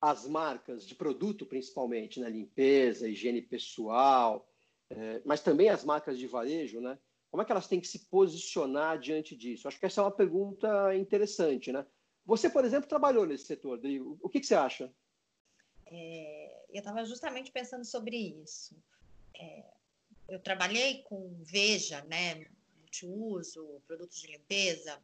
as 0.00 0.28
marcas 0.28 0.86
de 0.86 0.94
produto, 0.94 1.46
principalmente, 1.46 2.20
né, 2.20 2.28
limpeza, 2.28 3.08
higiene 3.08 3.40
pessoal, 3.40 4.46
é, 4.90 5.22
mas 5.24 5.40
também 5.40 5.70
as 5.70 5.84
marcas 5.84 6.18
de 6.18 6.26
varejo, 6.26 6.80
né? 6.80 6.98
Como 7.30 7.42
é 7.42 7.44
que 7.44 7.50
elas 7.50 7.66
têm 7.66 7.80
que 7.80 7.88
se 7.88 8.00
posicionar 8.10 8.98
diante 8.98 9.34
disso? 9.34 9.66
Acho 9.66 9.80
que 9.80 9.86
essa 9.86 10.00
é 10.00 10.04
uma 10.04 10.10
pergunta 10.10 10.94
interessante, 10.94 11.72
né? 11.72 11.84
Você, 12.24 12.48
por 12.48 12.64
exemplo, 12.64 12.88
trabalhou 12.88 13.26
nesse 13.26 13.44
setor. 13.44 13.80
O 14.20 14.28
que, 14.28 14.40
que 14.40 14.46
você 14.46 14.54
acha? 14.54 14.92
É, 15.86 16.43
eu 16.74 16.80
estava 16.80 17.04
justamente 17.04 17.52
pensando 17.52 17.84
sobre 17.84 18.16
isso. 18.16 18.76
É, 19.32 19.64
eu 20.28 20.40
trabalhei 20.40 21.02
com 21.04 21.40
Veja, 21.44 22.02
né, 22.02 22.46
multiuso, 22.80 23.80
produtos 23.86 24.20
de 24.20 24.26
limpeza, 24.26 25.00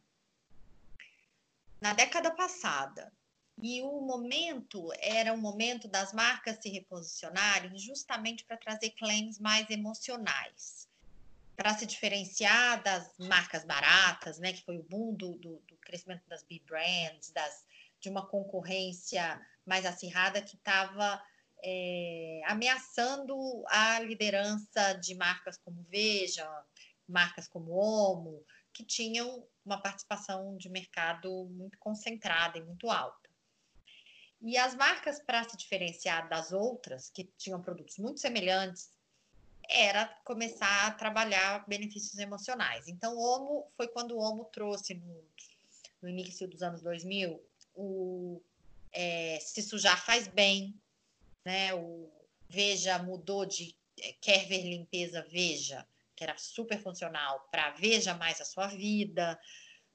na 1.79 1.93
década 1.93 2.29
passada. 2.31 3.11
E 3.61 3.81
o 3.81 4.01
momento 4.01 4.89
era 4.99 5.33
o 5.33 5.37
momento 5.37 5.87
das 5.87 6.11
marcas 6.13 6.57
se 6.61 6.69
reposicionarem 6.69 7.77
justamente 7.77 8.43
para 8.43 8.57
trazer 8.57 8.89
claims 8.91 9.39
mais 9.39 9.69
emocionais, 9.69 10.89
para 11.55 11.77
se 11.77 11.85
diferenciar 11.85 12.83
das 12.83 13.17
marcas 13.19 13.63
baratas, 13.63 14.39
né, 14.39 14.51
que 14.51 14.63
foi 14.63 14.77
o 14.77 14.83
boom 14.83 15.13
do, 15.13 15.37
do, 15.37 15.57
do 15.67 15.77
crescimento 15.77 16.27
das 16.27 16.43
B-brands, 16.43 17.31
das, 17.31 17.65
de 17.99 18.09
uma 18.09 18.25
concorrência 18.25 19.39
mais 19.65 19.85
acirrada 19.85 20.41
que 20.41 20.55
estava 20.55 21.23
é, 21.63 22.41
ameaçando 22.45 23.63
a 23.67 23.99
liderança 23.99 24.93
de 24.93 25.15
marcas 25.15 25.57
como 25.57 25.83
Veja, 25.89 26.47
marcas 27.07 27.47
como 27.47 27.71
Omo, 27.73 28.43
que 28.73 28.83
tinham 28.83 29.45
uma 29.65 29.81
participação 29.81 30.57
de 30.57 30.69
mercado 30.69 31.45
muito 31.45 31.77
concentrada 31.77 32.57
e 32.57 32.63
muito 32.63 32.89
alta. 32.89 33.29
E 34.41 34.57
as 34.57 34.73
marcas, 34.75 35.19
para 35.19 35.47
se 35.47 35.55
diferenciar 35.55 36.27
das 36.27 36.51
outras, 36.51 37.11
que 37.11 37.25
tinham 37.37 37.61
produtos 37.61 37.97
muito 37.99 38.19
semelhantes, 38.19 38.89
era 39.69 40.05
começar 40.25 40.87
a 40.87 40.91
trabalhar 40.91 41.63
benefícios 41.67 42.17
emocionais. 42.17 42.87
Então, 42.87 43.15
Omo 43.17 43.71
foi 43.77 43.87
quando 43.87 44.15
o 44.15 44.19
Omo 44.19 44.45
trouxe, 44.45 44.95
no, 44.95 45.23
no 46.01 46.09
início 46.09 46.47
dos 46.47 46.63
anos 46.63 46.81
2000, 46.81 47.39
o 47.75 48.41
é, 48.91 49.39
Se 49.39 49.61
Sujar 49.61 50.03
Faz 50.03 50.27
Bem, 50.27 50.80
né? 51.45 51.73
O 51.73 52.11
Veja 52.49 52.97
mudou 52.99 53.45
de 53.45 53.75
é, 53.99 54.13
Quer 54.13 54.47
Ver 54.47 54.63
Limpeza 54.63 55.25
Veja, 55.29 55.87
que 56.15 56.23
era 56.23 56.37
super 56.37 56.81
funcional, 56.81 57.47
para 57.51 57.71
Veja 57.71 58.13
Mais 58.13 58.41
a 58.41 58.45
Sua 58.45 58.67
Vida 58.67 59.39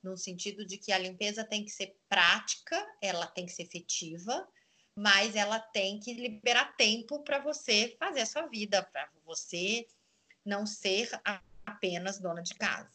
no 0.07 0.17
sentido 0.17 0.65
de 0.65 0.79
que 0.79 0.93
a 0.93 0.99
limpeza 0.99 1.45
tem 1.45 1.65
que 1.65 1.71
ser 1.71 1.99
prática, 2.09 2.77
ela 3.03 3.27
tem 3.27 3.45
que 3.45 3.53
ser 3.53 3.65
efetiva, 3.65 4.47
mas 4.95 5.35
ela 5.35 5.59
tem 5.59 5.99
que 5.99 6.15
liberar 6.15 6.77
tempo 6.77 7.23
para 7.25 7.41
você 7.41 7.97
fazer 7.99 8.21
a 8.21 8.27
sua 8.27 8.47
vida, 8.47 8.83
para 8.85 9.09
você 9.25 9.87
não 10.45 10.65
ser 10.65 11.11
apenas 11.67 12.21
dona 12.21 12.41
de 12.41 12.55
casa. 12.55 12.89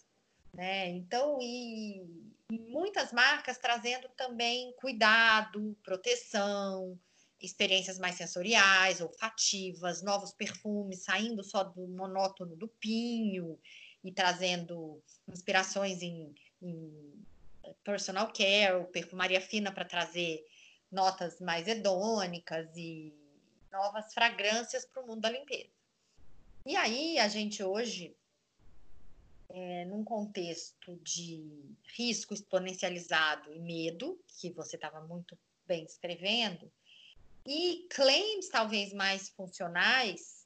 Né? 0.53 0.87
Então, 0.89 1.37
e, 1.41 2.01
e 2.49 2.59
muitas 2.59 3.11
marcas 3.11 3.57
trazendo 3.57 4.07
também 4.09 4.73
cuidado, 4.77 5.77
proteção, 5.83 6.97
experiências 7.41 7.97
mais 7.97 8.15
sensoriais, 8.15 9.01
olfativas, 9.01 10.01
novos 10.01 10.33
perfumes, 10.33 11.03
saindo 11.03 11.43
só 11.43 11.63
do 11.63 11.87
monótono 11.87 12.55
do 12.55 12.67
pinho 12.67 13.59
e 14.03 14.11
trazendo 14.11 15.01
inspirações 15.27 16.01
em 16.01 16.33
em 16.61 17.25
personal 17.83 18.31
care, 18.31 18.85
perfumaria 18.91 19.41
fina 19.41 19.71
para 19.71 19.85
trazer 19.85 20.45
notas 20.91 21.39
mais 21.39 21.67
hedônicas 21.67 22.69
e 22.75 23.13
novas 23.71 24.13
fragrâncias 24.13 24.85
para 24.85 25.01
o 25.01 25.07
mundo 25.07 25.21
da 25.21 25.29
limpeza. 25.29 25.69
E 26.65 26.75
aí 26.75 27.17
a 27.17 27.27
gente 27.27 27.63
hoje, 27.63 28.15
é, 29.49 29.85
num 29.85 30.03
contexto 30.03 30.95
de 30.97 31.75
risco 31.97 32.33
exponencializado 32.33 33.51
e 33.53 33.59
medo, 33.59 34.19
que 34.27 34.51
você 34.51 34.75
estava 34.75 35.01
muito 35.01 35.37
bem 35.65 35.85
descrevendo, 35.85 36.71
e 37.45 37.87
claims 37.89 38.49
talvez 38.49 38.93
mais 38.93 39.29
funcionais, 39.29 40.45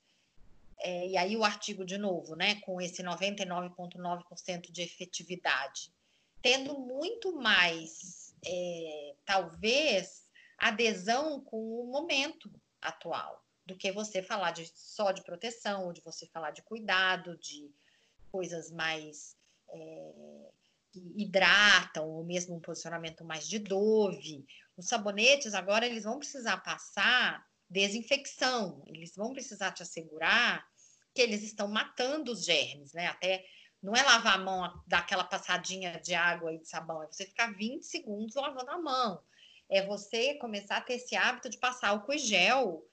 é, 0.79 1.07
e 1.07 1.17
aí 1.17 1.37
o 1.37 1.43
artigo 1.43 1.85
de 1.85 1.97
novo, 1.97 2.35
né, 2.35 2.55
com 2.61 2.81
esse 2.81 3.03
99,9% 3.03 4.71
de 4.71 4.81
efetividade 4.81 5.93
tendo 6.45 6.77
muito 6.77 7.35
mais, 7.35 8.35
é, 8.45 9.15
talvez, 9.25 10.27
adesão 10.59 11.41
com 11.41 11.57
o 11.81 11.87
momento 11.87 12.51
atual 12.79 13.43
do 13.65 13.75
que 13.75 13.91
você 13.91 14.21
falar 14.21 14.51
de, 14.51 14.71
só 14.75 15.11
de 15.11 15.23
proteção, 15.23 15.87
ou 15.87 15.91
de 15.91 16.01
você 16.01 16.27
falar 16.27 16.51
de 16.51 16.61
cuidado, 16.61 17.35
de 17.39 17.73
coisas 18.31 18.69
mais 18.69 19.35
é, 19.69 20.51
hidratam, 21.15 22.07
ou 22.07 22.23
mesmo 22.23 22.57
um 22.57 22.61
posicionamento 22.61 23.25
mais 23.25 23.47
de 23.47 23.57
Dove. 23.57 24.45
Os 24.77 24.87
sabonetes 24.87 25.53
agora 25.53 25.85
eles 25.85 26.03
vão 26.03 26.19
precisar 26.19 26.57
passar 26.57 27.45
desinfecção, 27.69 28.83
eles 28.85 29.15
vão 29.15 29.33
precisar 29.33 29.71
te 29.71 29.81
assegurar 29.81 30.65
que 31.13 31.21
eles 31.21 31.43
estão 31.43 31.67
matando 31.67 32.31
os 32.31 32.43
germes, 32.43 32.93
né? 32.93 33.07
Até 33.07 33.45
não 33.81 33.95
é 33.95 34.03
lavar 34.03 34.35
a 34.35 34.43
mão, 34.43 34.83
dar 34.87 34.99
aquela 34.99 35.23
passadinha 35.23 35.99
de 36.01 36.13
água 36.13 36.53
e 36.53 36.57
de 36.57 36.67
sabão, 36.67 37.03
é 37.03 37.07
você 37.07 37.25
ficar 37.25 37.55
20 37.55 37.83
segundos 37.83 38.35
lavando 38.35 38.71
a 38.71 38.77
mão. 38.77 39.21
É 39.69 39.85
você 39.85 40.35
começar 40.35 40.77
a 40.77 40.81
ter 40.81 40.95
esse 40.95 41.15
hábito 41.15 41.49
de 41.49 41.57
passar 41.57 41.89
álcool 41.89 42.13
e 42.13 42.17
gel 42.17 42.85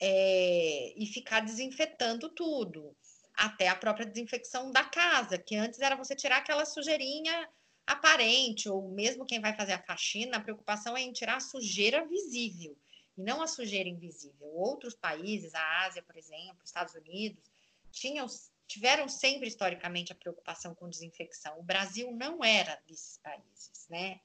é, 0.00 0.92
e 0.96 1.06
ficar 1.06 1.40
desinfetando 1.40 2.28
tudo. 2.30 2.94
Até 3.34 3.68
a 3.68 3.76
própria 3.76 4.06
desinfecção 4.06 4.70
da 4.70 4.84
casa, 4.84 5.38
que 5.38 5.56
antes 5.56 5.80
era 5.80 5.96
você 5.96 6.14
tirar 6.14 6.38
aquela 6.38 6.64
sujeirinha 6.64 7.48
aparente, 7.92 8.68
ou 8.68 8.90
mesmo 8.90 9.26
quem 9.26 9.40
vai 9.40 9.54
fazer 9.54 9.72
a 9.72 9.82
faxina, 9.82 10.36
a 10.36 10.40
preocupação 10.40 10.96
é 10.96 11.00
em 11.00 11.12
tirar 11.12 11.36
a 11.36 11.40
sujeira 11.40 12.06
visível 12.06 12.76
e 13.16 13.22
não 13.22 13.42
a 13.42 13.46
sujeira 13.46 13.88
invisível. 13.88 14.46
Outros 14.46 14.94
países, 14.94 15.54
a 15.54 15.84
Ásia, 15.84 16.02
por 16.02 16.16
exemplo, 16.16 16.58
Estados 16.64 16.94
Unidos, 16.94 17.42
tinham 17.90 18.26
tiveram 18.66 19.06
sempre 19.06 19.48
historicamente 19.48 20.12
a 20.12 20.14
preocupação 20.14 20.74
com 20.74 20.88
desinfecção. 20.88 21.58
O 21.58 21.62
Brasil 21.62 22.10
não 22.12 22.42
era 22.42 22.80
desses 22.86 23.18
países, 23.18 23.86
né? 23.90 24.18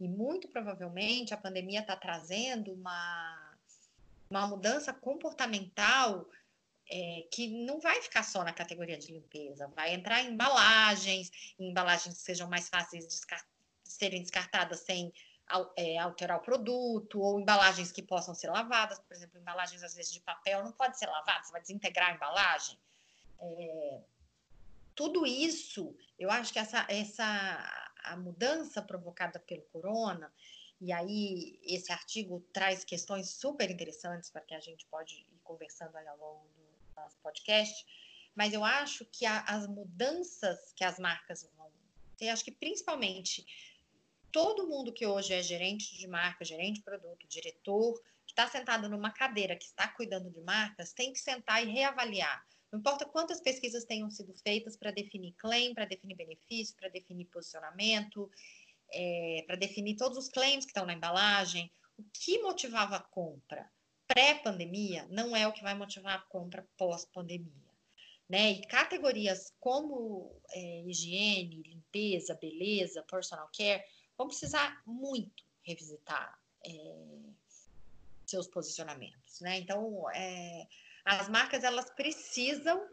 E 0.00 0.08
muito 0.08 0.48
provavelmente 0.48 1.32
a 1.32 1.36
pandemia 1.36 1.80
está 1.80 1.94
trazendo 1.94 2.72
uma, 2.72 3.56
uma 4.28 4.48
mudança 4.48 4.92
comportamental 4.92 6.28
é, 6.94 7.26
que 7.32 7.48
não 7.48 7.80
vai 7.80 8.02
ficar 8.02 8.22
só 8.22 8.44
na 8.44 8.52
categoria 8.52 8.98
de 8.98 9.10
limpeza, 9.10 9.66
vai 9.68 9.94
entrar 9.94 10.22
em 10.22 10.32
embalagens, 10.32 11.30
em 11.58 11.70
embalagens 11.70 12.16
que 12.16 12.20
sejam 12.20 12.50
mais 12.50 12.68
fáceis 12.68 13.04
de 13.04 13.08
descart 13.08 13.46
serem 13.82 14.22
descartadas 14.22 14.80
sem 14.80 15.12
é, 15.76 15.98
alterar 15.98 16.38
o 16.38 16.42
produto, 16.42 17.20
ou 17.20 17.40
embalagens 17.40 17.92
que 17.92 18.02
possam 18.02 18.34
ser 18.34 18.50
lavadas, 18.50 18.98
por 19.00 19.14
exemplo, 19.14 19.38
embalagens 19.38 19.82
às 19.82 19.94
vezes 19.94 20.12
de 20.12 20.20
papel 20.20 20.62
não 20.64 20.72
pode 20.72 20.98
ser 20.98 21.06
lavada, 21.06 21.44
você 21.44 21.52
vai 21.52 21.60
desintegrar 21.62 22.10
a 22.10 22.14
embalagem. 22.14 22.78
É, 23.40 24.00
tudo 24.94 25.26
isso, 25.26 25.96
eu 26.18 26.30
acho 26.30 26.52
que 26.52 26.58
essa, 26.58 26.86
essa 26.88 27.88
a 28.04 28.16
mudança 28.16 28.82
provocada 28.82 29.38
pelo 29.38 29.62
corona, 29.72 30.32
e 30.80 30.92
aí 30.92 31.58
esse 31.62 31.92
artigo 31.92 32.40
traz 32.52 32.84
questões 32.84 33.30
super 33.30 33.70
interessantes 33.70 34.30
para 34.30 34.42
que 34.42 34.54
a 34.54 34.60
gente 34.60 34.84
pode 34.86 35.14
ir 35.14 35.40
conversando 35.42 35.96
aí 35.96 36.06
ao 36.06 36.16
longo 36.16 36.48
do 36.48 36.61
nosso 36.96 37.16
podcast, 37.22 37.86
mas 38.34 38.52
eu 38.52 38.64
acho 38.64 39.04
que 39.06 39.26
a, 39.26 39.40
as 39.40 39.66
mudanças 39.66 40.72
que 40.74 40.84
as 40.84 40.98
marcas 40.98 41.48
vão 41.56 41.70
ter, 42.16 42.28
acho 42.28 42.44
que 42.44 42.52
principalmente 42.52 43.44
todo 44.30 44.66
mundo 44.66 44.92
que 44.92 45.06
hoje 45.06 45.34
é 45.34 45.42
gerente 45.42 45.96
de 45.96 46.06
marca, 46.06 46.44
gerente 46.44 46.76
de 46.76 46.82
produto, 46.82 47.26
diretor, 47.28 48.00
que 48.26 48.32
está 48.32 48.48
sentado 48.48 48.88
numa 48.88 49.10
cadeira, 49.10 49.56
que 49.56 49.66
está 49.66 49.88
cuidando 49.88 50.30
de 50.30 50.40
marcas, 50.40 50.92
tem 50.92 51.12
que 51.12 51.18
sentar 51.18 51.62
e 51.62 51.70
reavaliar. 51.70 52.44
Não 52.70 52.78
importa 52.78 53.04
quantas 53.04 53.40
pesquisas 53.40 53.84
tenham 53.84 54.10
sido 54.10 54.32
feitas 54.34 54.76
para 54.76 54.90
definir 54.90 55.34
claim, 55.34 55.74
para 55.74 55.84
definir 55.84 56.14
benefício, 56.14 56.74
para 56.76 56.88
definir 56.88 57.26
posicionamento, 57.26 58.30
é, 58.90 59.44
para 59.46 59.56
definir 59.56 59.96
todos 59.96 60.16
os 60.16 60.28
claims 60.30 60.64
que 60.64 60.70
estão 60.70 60.86
na 60.86 60.94
embalagem, 60.94 61.70
o 61.98 62.04
que 62.14 62.38
motivava 62.38 62.96
a 62.96 63.00
compra 63.00 63.70
pré-pandemia 64.12 65.06
não 65.10 65.34
é 65.34 65.46
o 65.48 65.52
que 65.52 65.62
vai 65.62 65.74
motivar 65.74 66.16
a 66.16 66.22
compra 66.22 66.66
pós-pandemia. 66.76 67.72
Né? 68.28 68.52
E 68.52 68.66
categorias 68.66 69.52
como 69.58 70.34
é, 70.50 70.82
higiene, 70.86 71.62
limpeza, 71.62 72.34
beleza, 72.34 73.02
personal 73.02 73.50
care 73.56 73.84
vão 74.16 74.28
precisar 74.28 74.82
muito 74.86 75.44
revisitar 75.62 76.38
é, 76.64 76.94
seus 78.26 78.46
posicionamentos. 78.46 79.40
Né? 79.40 79.58
Então, 79.58 80.08
é, 80.10 80.66
as 81.04 81.28
marcas 81.28 81.64
elas 81.64 81.90
precisam 81.90 82.86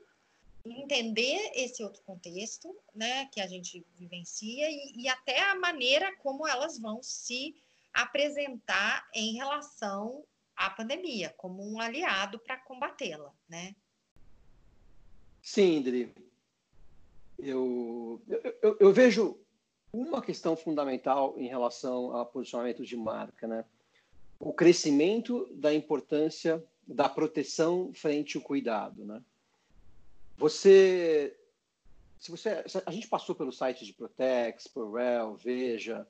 entender 0.65 1.51
esse 1.55 1.83
outro 1.83 2.01
contexto, 2.03 2.75
né, 2.93 3.27
que 3.27 3.39
a 3.39 3.47
gente 3.47 3.85
vivencia 3.95 4.69
e, 4.69 4.93
e 5.03 5.07
até 5.07 5.39
a 5.49 5.55
maneira 5.55 6.13
como 6.17 6.45
elas 6.45 6.77
vão 6.77 7.01
se 7.01 7.55
apresentar 7.93 9.07
em 9.13 9.35
relação 9.35 10.23
à 10.60 10.70
pandemia, 10.70 11.34
como 11.38 11.66
um 11.66 11.80
aliado 11.80 12.38
para 12.38 12.58
combatê-la, 12.58 13.34
né? 13.48 13.74
Sim, 15.42 15.78
Indri. 15.78 16.13
Eu, 17.39 18.22
eu, 18.62 18.78
eu, 18.78 18.94
vejo 18.94 19.39
uma 19.94 20.22
questão 20.22 20.58
fundamental 20.58 21.34
em 21.38 21.48
relação 21.48 22.13
a 22.18 22.25
posicionamento 22.25 22.86
de 22.86 22.98
marca, 22.98 23.48
né? 23.48 23.63
O 24.38 24.51
crescimento 24.51 25.48
da 25.54 25.74
importância 25.74 26.62
da 26.86 27.08
proteção 27.08 27.94
frente 27.94 28.36
ao 28.36 28.44
cuidado, 28.44 29.06
né? 29.06 29.24
Você, 30.36 31.39
se 32.20 32.30
você, 32.32 32.66
a 32.86 32.92
gente 32.92 33.08
passou 33.08 33.34
pelos 33.34 33.58
sites 33.58 33.88
de 33.88 33.94
Protex, 33.94 34.68
Porel, 34.68 35.36
Veja, 35.36 36.06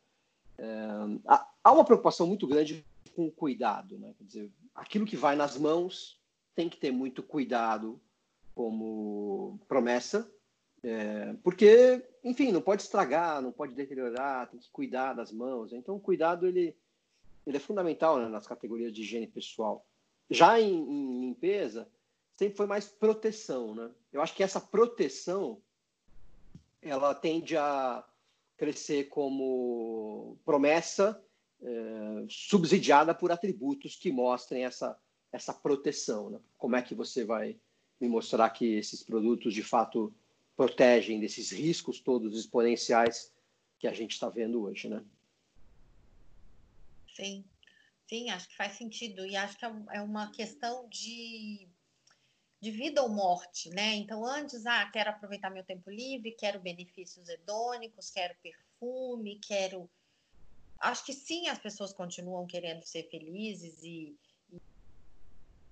é, 0.57 0.65
há 1.63 1.71
uma 1.71 1.85
preocupação 1.85 2.25
muito 2.25 2.47
grande 2.47 2.83
com 3.19 3.29
cuidado, 3.29 3.99
né? 3.99 4.13
Quer 4.17 4.23
dizer, 4.23 4.51
aquilo 4.73 5.05
que 5.05 5.17
vai 5.17 5.35
nas 5.35 5.57
mãos 5.57 6.17
tem 6.55 6.69
que 6.69 6.77
ter 6.77 6.89
muito 6.89 7.21
cuidado 7.21 8.01
como 8.55 9.59
promessa, 9.67 10.31
é, 10.81 11.33
porque, 11.43 12.01
enfim, 12.23 12.53
não 12.53 12.61
pode 12.61 12.83
estragar, 12.83 13.41
não 13.41 13.51
pode 13.51 13.75
deteriorar, 13.75 14.49
tem 14.49 14.57
que 14.57 14.69
cuidar 14.71 15.11
das 15.11 15.33
mãos. 15.33 15.73
Então, 15.73 15.97
o 15.97 15.99
cuidado 15.99 16.47
ele, 16.47 16.73
ele 17.45 17.57
é 17.57 17.59
fundamental 17.59 18.17
né, 18.19 18.29
nas 18.29 18.47
categorias 18.47 18.93
de 18.93 19.01
higiene 19.01 19.27
pessoal. 19.27 19.85
Já 20.29 20.61
em, 20.61 20.73
em 20.73 21.19
limpeza, 21.19 21.91
sempre 22.37 22.55
foi 22.55 22.67
mais 22.67 22.87
proteção, 22.87 23.75
né? 23.75 23.91
Eu 24.13 24.21
acho 24.21 24.33
que 24.33 24.43
essa 24.43 24.61
proteção 24.61 25.61
ela 26.81 27.13
tende 27.13 27.57
a 27.57 28.01
crescer 28.55 29.09
como 29.09 30.37
promessa 30.45 31.21
é, 31.61 32.25
subsidiada 32.29 33.13
por 33.13 33.31
atributos 33.31 33.95
que 33.95 34.11
mostrem 34.11 34.65
essa 34.65 34.97
essa 35.31 35.53
proteção, 35.53 36.31
né? 36.31 36.39
Como 36.57 36.75
é 36.75 36.81
que 36.81 36.95
você 36.95 37.23
vai 37.23 37.55
me 38.01 38.09
mostrar 38.09 38.49
que 38.49 38.65
esses 38.65 39.03
produtos 39.03 39.53
de 39.53 39.61
fato 39.61 40.11
protegem 40.55 41.19
desses 41.19 41.51
riscos 41.51 41.99
todos 41.99 42.35
exponenciais 42.35 43.31
que 43.77 43.87
a 43.87 43.93
gente 43.93 44.13
está 44.13 44.27
vendo 44.27 44.63
hoje, 44.63 44.89
né? 44.89 45.03
Sim, 47.15 47.45
sim, 48.07 48.31
acho 48.31 48.49
que 48.49 48.57
faz 48.57 48.73
sentido 48.73 49.23
e 49.23 49.35
acho 49.35 49.55
que 49.55 49.65
é, 49.65 49.71
é 49.93 50.01
uma 50.01 50.31
questão 50.31 50.87
de 50.89 51.67
de 52.61 52.71
vida 52.71 53.01
ou 53.01 53.09
morte, 53.09 53.69
né? 53.69 53.95
Então, 53.95 54.25
antes, 54.25 54.65
ah, 54.65 54.89
quero 54.91 55.11
aproveitar 55.11 55.49
meu 55.49 55.63
tempo 55.63 55.89
livre, 55.89 56.33
quero 56.33 56.59
benefícios 56.59 57.29
hedônicos, 57.29 58.09
quero 58.09 58.35
perfume, 58.43 59.39
quero. 59.39 59.89
Acho 60.79 61.05
que 61.05 61.13
sim, 61.13 61.47
as 61.47 61.59
pessoas 61.59 61.93
continuam 61.93 62.45
querendo 62.45 62.83
ser 62.83 63.09
felizes 63.09 63.81
e. 63.83 64.17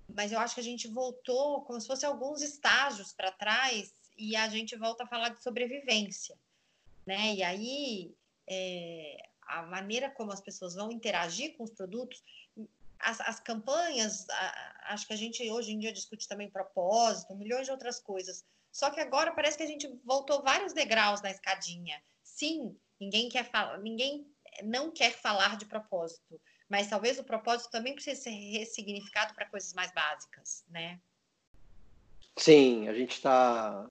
Mas 0.08 0.32
eu 0.32 0.38
acho 0.40 0.54
que 0.54 0.60
a 0.60 0.64
gente 0.64 0.88
voltou 0.88 1.62
como 1.62 1.80
se 1.80 1.86
fosse 1.86 2.04
alguns 2.04 2.42
estágios 2.42 3.12
para 3.12 3.30
trás 3.30 3.92
e 4.16 4.34
a 4.34 4.48
gente 4.48 4.74
volta 4.76 5.04
a 5.04 5.06
falar 5.06 5.28
de 5.28 5.42
sobrevivência, 5.42 6.36
né? 7.06 7.34
E 7.34 7.42
aí 7.42 8.14
é, 8.48 9.28
a 9.42 9.62
maneira 9.62 10.10
como 10.10 10.32
as 10.32 10.40
pessoas 10.40 10.74
vão 10.74 10.90
interagir 10.90 11.56
com 11.56 11.64
os 11.64 11.70
produtos 11.70 12.22
as, 12.98 13.20
as 13.20 13.40
campanhas, 13.40 14.28
a, 14.28 14.92
acho 14.92 15.06
que 15.06 15.12
a 15.12 15.16
gente 15.16 15.48
hoje 15.50 15.72
em 15.72 15.78
dia 15.78 15.92
discute 15.92 16.26
também 16.26 16.50
propósito, 16.50 17.34
milhões 17.34 17.66
de 17.66 17.70
outras 17.70 18.00
coisas. 18.00 18.44
Só 18.72 18.90
que 18.90 19.00
agora 19.00 19.32
parece 19.32 19.56
que 19.56 19.62
a 19.62 19.66
gente 19.66 19.88
voltou 20.04 20.42
vários 20.42 20.72
degraus 20.72 21.22
na 21.22 21.30
escadinha. 21.30 22.00
Sim, 22.22 22.76
ninguém 23.00 23.28
quer 23.28 23.50
falar, 23.50 23.78
ninguém 23.78 24.26
não 24.64 24.90
quer 24.90 25.12
falar 25.12 25.56
de 25.56 25.66
propósito, 25.66 26.40
mas 26.68 26.88
talvez 26.88 27.18
o 27.18 27.24
propósito 27.24 27.70
também 27.70 27.94
precise 27.94 28.22
ser 28.22 28.30
ressignificado 28.30 29.34
para 29.34 29.48
coisas 29.48 29.72
mais 29.72 29.92
básicas, 29.92 30.64
né? 30.68 31.00
Sim, 32.36 32.88
a 32.88 32.94
gente 32.94 33.12
está 33.12 33.88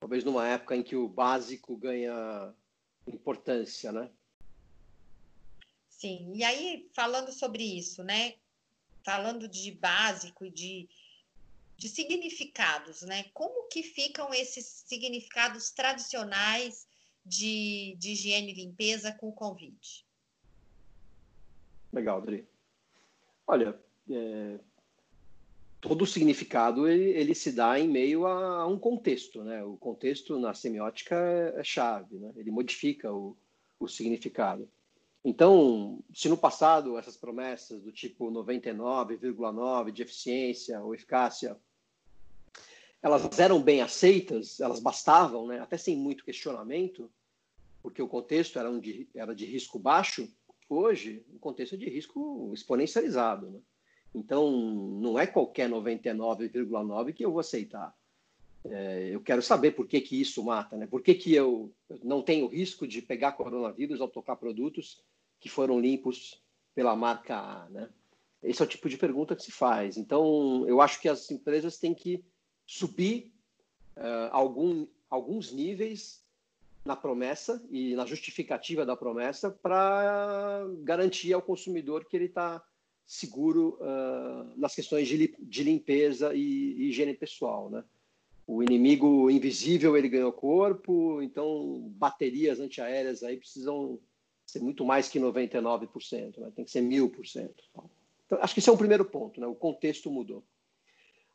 talvez 0.00 0.24
numa 0.24 0.46
época 0.48 0.76
em 0.76 0.82
que 0.82 0.96
o 0.96 1.08
básico 1.08 1.76
ganha 1.76 2.54
importância, 3.06 3.92
né? 3.92 4.10
Sim, 5.88 6.32
e 6.34 6.44
aí 6.44 6.88
falando 6.94 7.32
sobre 7.32 7.62
isso, 7.62 8.02
né? 8.02 8.34
Falando 9.02 9.48
de 9.48 9.70
básico 9.72 10.44
e 10.44 10.50
de, 10.50 10.88
de 11.76 11.88
significados, 11.88 13.02
né? 13.02 13.24
Como 13.34 13.68
que 13.68 13.82
ficam 13.82 14.32
esses 14.32 14.84
significados 14.86 15.70
tradicionais 15.70 16.86
de, 17.24 17.96
de 17.98 18.12
higiene 18.12 18.52
e 18.52 18.54
limpeza 18.54 19.12
com 19.12 19.28
o 19.28 19.32
convite? 19.32 20.06
Legal, 21.92 22.18
Adri. 22.18 22.46
Olha, 23.46 23.78
é, 24.10 24.58
todo 25.80 26.02
o 26.02 26.06
significado 26.06 26.88
ele, 26.88 27.10
ele, 27.10 27.34
se 27.34 27.52
dá 27.52 27.78
em 27.78 27.88
meio 27.88 28.26
a, 28.26 28.62
a, 28.62 28.66
um 28.66 28.78
contexto, 28.78 29.44
né? 29.44 29.62
O 29.62 29.76
contexto 29.76 30.38
na 30.38 30.54
semiótica 30.54 31.14
é, 31.14 31.60
é 31.60 31.64
chave, 31.64 32.16
né? 32.18 32.32
Ele 32.36 32.50
modifica 32.50 33.12
o, 33.12 33.36
o 33.78 33.86
significado. 33.86 34.68
Então, 35.24 36.02
se 36.12 36.28
no 36.28 36.36
passado 36.36 36.98
essas 36.98 37.16
promessas 37.16 37.82
do 37.82 37.92
tipo 37.92 38.30
99,9 38.30 39.90
de 39.90 40.02
eficiência 40.02 40.82
ou 40.82 40.94
eficácia, 40.94 41.56
elas 43.04 43.38
eram 43.38 43.60
bem 43.60 43.82
aceitas, 43.82 44.58
elas 44.60 44.80
bastavam, 44.80 45.46
né, 45.46 45.60
até 45.60 45.76
sem 45.76 45.94
muito 45.94 46.24
questionamento, 46.24 47.10
porque 47.82 48.00
o 48.00 48.08
contexto 48.08 48.58
era, 48.58 48.70
um 48.70 48.80
de, 48.80 49.06
era 49.14 49.34
de 49.34 49.44
risco 49.44 49.78
baixo, 49.78 50.26
hoje 50.70 51.22
o 51.34 51.38
contexto 51.38 51.74
é 51.74 51.76
de 51.76 51.84
risco 51.84 52.50
exponencializado. 52.54 53.50
Né? 53.50 53.60
Então, 54.14 54.50
não 54.50 55.18
é 55.18 55.26
qualquer 55.26 55.68
99,9 55.68 57.12
que 57.12 57.22
eu 57.22 57.30
vou 57.30 57.40
aceitar. 57.40 57.94
É, 58.64 59.10
eu 59.12 59.20
quero 59.20 59.42
saber 59.42 59.72
por 59.72 59.86
que, 59.86 60.00
que 60.00 60.18
isso 60.18 60.42
mata, 60.42 60.74
né? 60.74 60.86
Por 60.86 61.02
que, 61.02 61.12
que 61.14 61.34
eu 61.34 61.70
não 62.02 62.22
tenho 62.22 62.46
risco 62.46 62.86
de 62.86 63.02
pegar 63.02 63.32
coronavírus 63.32 64.00
ao 64.00 64.08
tocar 64.08 64.36
produtos 64.36 65.04
que 65.38 65.50
foram 65.50 65.78
limpos 65.78 66.42
pela 66.74 66.96
marca 66.96 67.36
A, 67.36 67.68
né? 67.68 67.90
Esse 68.42 68.62
é 68.62 68.64
o 68.64 68.68
tipo 68.68 68.88
de 68.88 68.96
pergunta 68.96 69.36
que 69.36 69.42
se 69.42 69.52
faz. 69.52 69.98
Então, 69.98 70.66
eu 70.66 70.80
acho 70.80 70.98
que 70.98 71.08
as 71.10 71.30
empresas 71.30 71.76
têm 71.76 71.92
que 71.92 72.24
subir 72.66 73.32
uh, 73.96 74.30
algum, 74.30 74.86
alguns 75.10 75.52
níveis 75.52 76.22
na 76.84 76.94
promessa 76.94 77.64
e 77.70 77.94
na 77.94 78.04
justificativa 78.04 78.84
da 78.84 78.96
promessa 78.96 79.50
para 79.50 80.66
garantir 80.82 81.32
ao 81.32 81.40
consumidor 81.40 82.04
que 82.04 82.16
ele 82.16 82.26
está 82.26 82.62
seguro 83.06 83.78
uh, 83.80 84.58
nas 84.58 84.74
questões 84.74 85.08
de, 85.08 85.34
de 85.38 85.62
limpeza 85.62 86.34
e, 86.34 86.40
e, 86.40 86.88
higiene 86.88 87.14
pessoal, 87.14 87.70
né? 87.70 87.84
O 88.46 88.62
inimigo 88.62 89.30
invisível 89.30 89.96
ele 89.96 90.08
ganhou 90.08 90.30
corpo, 90.30 91.22
então 91.22 91.90
baterias 91.96 92.60
antiaéreas 92.60 93.22
aí 93.22 93.38
precisam 93.38 93.98
ser 94.46 94.60
muito 94.60 94.84
mais 94.84 95.08
que 95.08 95.18
99%, 95.18 96.38
né? 96.38 96.52
tem 96.54 96.64
que 96.64 96.70
ser 96.70 96.82
1000%. 96.82 97.50
Então, 98.26 98.38
acho 98.42 98.52
que 98.52 98.60
esse 98.60 98.68
é 98.68 98.72
o 98.72 98.76
primeiro 98.76 99.04
ponto, 99.04 99.40
né? 99.40 99.46
o 99.46 99.54
contexto 99.54 100.10
mudou. 100.10 100.44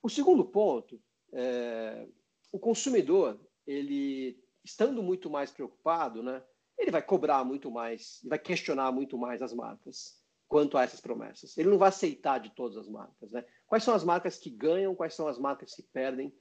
O 0.03 0.09
segundo 0.09 0.45
ponto, 0.45 1.01
é, 1.33 2.05
o 2.51 2.59
consumidor, 2.59 3.39
ele 3.65 4.37
estando 4.63 5.01
muito 5.01 5.29
mais 5.29 5.51
preocupado, 5.51 6.21
né, 6.21 6.41
ele 6.77 6.91
vai 6.91 7.01
cobrar 7.01 7.43
muito 7.43 7.69
mais, 7.69 8.21
vai 8.23 8.39
questionar 8.39 8.91
muito 8.91 9.17
mais 9.17 9.41
as 9.41 9.53
marcas 9.53 10.17
quanto 10.47 10.77
a 10.77 10.83
essas 10.83 10.99
promessas. 10.99 11.57
Ele 11.57 11.69
não 11.69 11.77
vai 11.77 11.89
aceitar 11.89 12.39
de 12.39 12.49
todas 12.51 12.77
as 12.77 12.87
marcas. 12.87 13.31
Né? 13.31 13.45
Quais 13.67 13.83
são 13.83 13.93
as 13.93 14.03
marcas 14.03 14.37
que 14.37 14.49
ganham, 14.49 14.95
quais 14.95 15.13
são 15.13 15.27
as 15.27 15.37
marcas 15.37 15.75
que 15.75 15.83
perdem, 15.83 16.33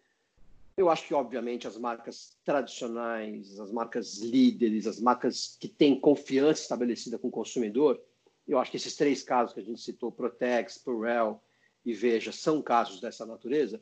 eu 0.79 0.89
acho 0.89 1.09
que, 1.09 1.13
obviamente, 1.13 1.67
as 1.67 1.77
marcas 1.77 2.39
tradicionais, 2.45 3.59
as 3.59 3.73
marcas 3.73 4.19
líderes, 4.19 4.87
as 4.87 5.01
marcas 5.01 5.57
que 5.59 5.67
têm 5.67 5.99
confiança 5.99 6.63
estabelecida 6.63 7.19
com 7.19 7.27
o 7.27 7.33
consumidor, 7.33 8.01
eu 8.47 8.59
acho 8.59 8.71
que 8.71 8.77
esses 8.77 8.95
três 8.95 9.23
casos 9.23 9.53
que 9.53 9.61
a 9.61 9.65
gente 9.65 9.81
citou, 9.81 10.13
Protex, 10.13 10.79
Purell 10.79 11.43
e 11.85 11.93
Veja, 11.93 12.31
são 12.31 12.63
casos 12.63 13.01
dessa 13.01 13.27
natureza. 13.27 13.81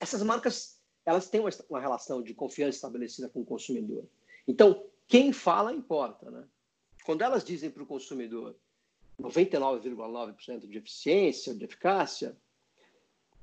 Essas 0.00 0.22
marcas 0.22 0.78
elas 1.04 1.28
têm 1.28 1.40
uma, 1.40 1.50
uma 1.70 1.80
relação 1.80 2.22
de 2.22 2.34
confiança 2.34 2.76
estabelecida 2.76 3.28
com 3.30 3.40
o 3.40 3.46
consumidor. 3.46 4.04
Então, 4.46 4.84
quem 5.06 5.32
fala 5.32 5.72
importa, 5.72 6.30
né? 6.30 6.46
Quando 7.04 7.22
elas 7.22 7.42
dizem 7.42 7.70
para 7.70 7.82
o 7.82 7.86
consumidor 7.86 8.54
99,9% 9.18 10.68
de 10.68 10.76
eficiência, 10.76 11.54
de 11.54 11.64
eficácia, 11.64 12.36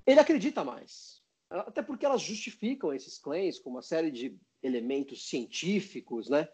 ele 0.06 0.20
acredita 0.20 0.64
mais. 0.64 1.24
Até 1.50 1.82
porque 1.82 2.06
elas 2.06 2.22
justificam 2.22 2.94
esses 2.94 3.18
claims 3.18 3.58
com 3.58 3.72
uma 3.72 3.82
série 3.82 4.12
de 4.12 4.38
elementos 4.62 5.28
científicos, 5.28 6.30
né? 6.30 6.48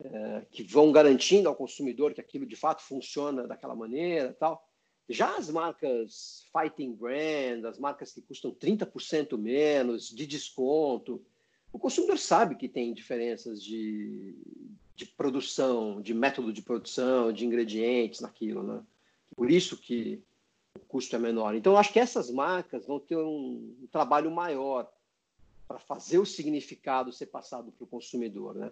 É, 0.00 0.46
que 0.50 0.64
vão 0.64 0.90
garantindo 0.90 1.48
ao 1.48 1.54
consumidor 1.54 2.14
que 2.14 2.20
aquilo 2.20 2.44
de 2.44 2.56
fato 2.56 2.82
funciona 2.82 3.46
daquela 3.46 3.76
maneira 3.76 4.32
tal. 4.32 4.66
Já 5.08 5.36
as 5.36 5.50
marcas 5.50 6.46
fighting 6.52 6.92
brand, 6.92 7.64
as 7.64 7.78
marcas 7.78 8.12
que 8.12 8.22
custam 8.22 8.52
30% 8.52 9.36
menos 9.36 10.08
de 10.08 10.26
desconto, 10.26 11.22
o 11.72 11.78
consumidor 11.78 12.18
sabe 12.18 12.54
que 12.54 12.68
tem 12.68 12.94
diferenças 12.94 13.62
de, 13.62 14.34
de 14.94 15.04
produção, 15.04 16.00
de 16.00 16.14
método 16.14 16.52
de 16.52 16.62
produção, 16.62 17.32
de 17.32 17.44
ingredientes 17.44 18.20
naquilo, 18.20 18.62
né? 18.62 18.82
Por 19.36 19.50
isso 19.50 19.76
que 19.76 20.22
o 20.76 20.80
custo 20.86 21.16
é 21.16 21.18
menor. 21.18 21.54
Então, 21.54 21.72
eu 21.72 21.78
acho 21.78 21.92
que 21.92 21.98
essas 21.98 22.30
marcas 22.30 22.86
vão 22.86 23.00
ter 23.00 23.16
um, 23.16 23.76
um 23.82 23.88
trabalho 23.90 24.30
maior 24.30 24.90
para 25.66 25.78
fazer 25.78 26.18
o 26.18 26.26
significado 26.26 27.12
ser 27.12 27.26
passado 27.26 27.72
para 27.72 27.84
o 27.84 27.88
consumidor, 27.88 28.54
né? 28.54 28.70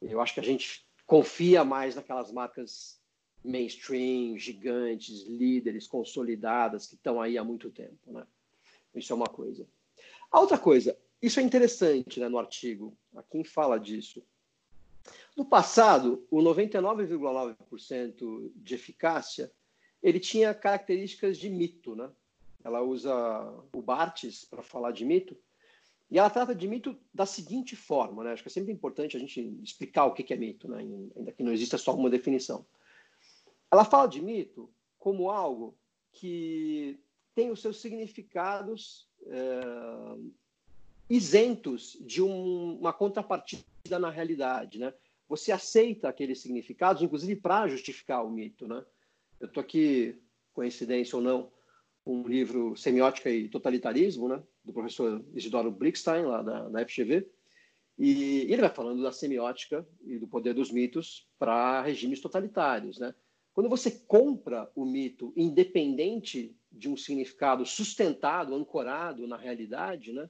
Eu 0.00 0.20
acho 0.20 0.34
que 0.34 0.40
a 0.40 0.44
gente 0.44 0.86
confia 1.06 1.64
mais 1.64 1.96
naquelas 1.96 2.30
marcas 2.32 3.00
mainstream, 3.44 4.38
gigantes, 4.38 5.24
líderes, 5.24 5.86
consolidadas, 5.86 6.86
que 6.86 6.94
estão 6.94 7.20
aí 7.20 7.36
há 7.36 7.44
muito 7.44 7.70
tempo, 7.70 8.12
né? 8.12 8.26
Isso 8.94 9.12
é 9.12 9.16
uma 9.16 9.26
coisa. 9.26 9.66
A 10.30 10.40
outra 10.40 10.56
coisa, 10.56 10.96
isso 11.20 11.38
é 11.40 11.42
interessante 11.42 12.20
né, 12.20 12.28
no 12.28 12.38
artigo, 12.38 12.96
a 13.14 13.22
quem 13.22 13.44
fala 13.44 13.78
disso. 13.78 14.22
No 15.36 15.44
passado, 15.44 16.26
o 16.30 16.38
99,9% 16.38 18.50
de 18.54 18.74
eficácia 18.74 19.52
ele 20.02 20.18
tinha 20.20 20.54
características 20.54 21.38
de 21.38 21.48
mito, 21.48 21.96
né? 21.96 22.10
Ela 22.62 22.82
usa 22.82 23.12
o 23.72 23.82
Barthes 23.82 24.44
para 24.44 24.62
falar 24.62 24.92
de 24.92 25.04
mito, 25.04 25.36
e 26.10 26.18
ela 26.18 26.30
trata 26.30 26.54
de 26.54 26.68
mito 26.68 26.96
da 27.12 27.26
seguinte 27.26 27.74
forma, 27.74 28.22
né? 28.22 28.32
Acho 28.32 28.42
que 28.42 28.48
é 28.48 28.52
sempre 28.52 28.72
importante 28.72 29.16
a 29.16 29.20
gente 29.20 29.40
explicar 29.62 30.04
o 30.04 30.12
que 30.12 30.32
é 30.32 30.36
mito, 30.36 30.68
né? 30.68 30.78
ainda 31.16 31.32
que 31.32 31.42
não 31.42 31.52
exista 31.52 31.78
só 31.78 31.94
uma 31.94 32.10
definição. 32.10 32.64
Ela 33.74 33.84
fala 33.84 34.06
de 34.06 34.22
mito 34.22 34.70
como 35.00 35.28
algo 35.28 35.76
que 36.12 36.96
tem 37.34 37.50
os 37.50 37.60
seus 37.60 37.80
significados 37.80 39.08
é, 39.26 39.60
isentos 41.10 41.98
de 42.00 42.22
um, 42.22 42.78
uma 42.78 42.92
contrapartida 42.92 43.98
na 43.98 44.10
realidade, 44.10 44.78
né? 44.78 44.94
Você 45.28 45.50
aceita 45.50 46.08
aqueles 46.08 46.40
significados, 46.40 47.02
inclusive 47.02 47.34
para 47.34 47.66
justificar 47.66 48.24
o 48.24 48.30
mito, 48.30 48.68
né? 48.68 48.84
Eu 49.40 49.48
estou 49.48 49.60
aqui, 49.60 50.22
coincidência 50.52 51.16
ou 51.16 51.22
não, 51.22 51.50
um 52.06 52.22
livro 52.28 52.76
Semiótica 52.76 53.28
e 53.28 53.48
Totalitarismo, 53.48 54.28
né? 54.28 54.40
Do 54.64 54.72
professor 54.72 55.20
Isidoro 55.34 55.72
Brickstein, 55.72 56.26
lá 56.26 56.42
da, 56.42 56.68
da 56.68 56.86
FGV, 56.86 57.28
e 57.98 58.42
ele 58.42 58.60
vai 58.60 58.70
falando 58.70 59.02
da 59.02 59.10
semiótica 59.10 59.84
e 60.06 60.16
do 60.16 60.28
poder 60.28 60.54
dos 60.54 60.70
mitos 60.70 61.28
para 61.40 61.82
regimes 61.82 62.20
totalitários, 62.20 63.00
né? 63.00 63.12
Quando 63.54 63.70
você 63.70 63.90
compra 63.90 64.70
o 64.74 64.84
mito 64.84 65.32
independente 65.36 66.54
de 66.70 66.90
um 66.90 66.96
significado 66.96 67.64
sustentado, 67.64 68.54
ancorado 68.54 69.26
na 69.28 69.36
realidade, 69.36 70.12
né? 70.12 70.28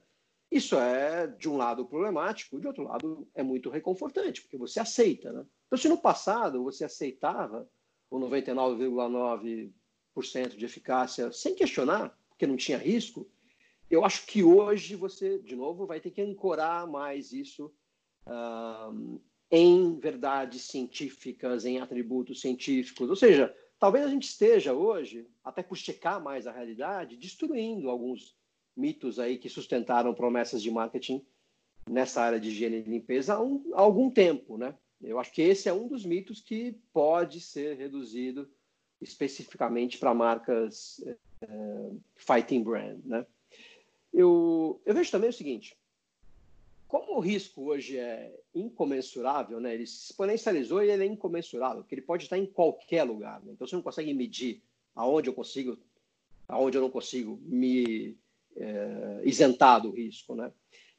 Isso 0.51 0.77
é, 0.77 1.25
de 1.25 1.49
um 1.49 1.57
lado, 1.57 1.87
problemático, 1.87 2.59
de 2.59 2.67
outro 2.67 2.83
lado, 2.83 3.27
é 3.33 3.41
muito 3.41 3.71
reconfortante, 3.71 4.43
porque 4.43 4.57
você 4.57 4.79
aceita. 4.79 5.33
Né? 5.33 5.43
Então, 5.65 5.77
se 5.77 5.89
no 5.89 5.97
passado 5.97 6.63
você 6.63 6.85
aceitava 6.85 7.67
o 8.11 8.19
99,9% 8.19 10.55
de 10.55 10.63
eficácia 10.63 11.31
sem 11.31 11.55
questionar, 11.55 12.15
porque 12.29 12.45
não 12.45 12.55
tinha 12.55 12.77
risco, 12.77 13.27
eu 13.89 14.05
acho 14.05 14.27
que 14.27 14.43
hoje 14.43 14.95
você, 14.95 15.39
de 15.39 15.55
novo, 15.55 15.87
vai 15.87 15.99
ter 15.99 16.11
que 16.11 16.21
ancorar 16.21 16.85
mais 16.87 17.33
isso 17.33 17.73
uh, 18.27 19.19
em 19.51 19.99
verdades 19.99 20.63
científicas, 20.63 21.65
em 21.65 21.79
atributos 21.79 22.41
científicos. 22.41 23.09
Ou 23.09 23.15
seja, 23.15 23.55
talvez 23.79 24.05
a 24.05 24.09
gente 24.09 24.27
esteja 24.27 24.73
hoje, 24.73 25.27
até 25.43 25.61
por 25.61 25.77
checar 25.77 26.21
mais 26.21 26.47
a 26.47 26.51
realidade, 26.51 27.17
destruindo 27.17 27.89
alguns 27.89 28.35
mitos 28.75 29.19
aí 29.19 29.37
que 29.37 29.49
sustentaram 29.49 30.13
promessas 30.13 30.61
de 30.61 30.71
marketing 30.71 31.25
nessa 31.89 32.21
área 32.21 32.39
de 32.39 32.49
higiene 32.49 32.77
e 32.77 32.81
limpeza 32.81 33.35
há, 33.35 33.41
um, 33.41 33.63
há 33.73 33.81
algum 33.81 34.09
tempo, 34.09 34.57
né? 34.57 34.75
Eu 35.01 35.19
acho 35.19 35.31
que 35.31 35.41
esse 35.41 35.69
é 35.69 35.73
um 35.73 35.87
dos 35.87 36.05
mitos 36.05 36.41
que 36.41 36.75
pode 36.91 37.39
ser 37.39 37.77
reduzido 37.77 38.49
especificamente 38.99 39.97
para 39.99 40.13
marcas 40.13 41.03
é, 41.41 41.91
fighting 42.15 42.63
brand, 42.63 42.99
né? 43.05 43.25
Eu, 44.11 44.81
eu 44.85 44.93
vejo 44.93 45.11
também 45.11 45.29
o 45.29 45.33
seguinte, 45.33 45.77
como 46.87 47.17
o 47.17 47.19
risco 47.19 47.63
hoje 47.63 47.97
é 47.97 48.33
incomensurável, 48.53 49.59
né? 49.59 49.73
Ele 49.73 49.87
se 49.87 50.11
exponencializou 50.11 50.83
e 50.83 50.89
ele 50.89 51.03
é 51.03 51.07
incomensurável, 51.07 51.81
porque 51.81 51.95
ele 51.95 52.01
pode 52.01 52.23
estar 52.23 52.37
em 52.37 52.45
qualquer 52.45 53.03
lugar. 53.03 53.41
Né? 53.43 53.53
Então 53.53 53.67
você 53.67 53.75
não 53.75 53.83
consegue 53.83 54.13
medir 54.13 54.61
aonde 54.95 55.29
eu 55.29 55.33
consigo, 55.33 55.77
aonde 56.47 56.77
eu 56.77 56.81
não 56.81 56.89
consigo 56.89 57.39
me 57.43 58.17
é, 58.55 59.21
isentar 59.23 59.81
do 59.81 59.91
risco, 59.91 60.35
né? 60.35 60.51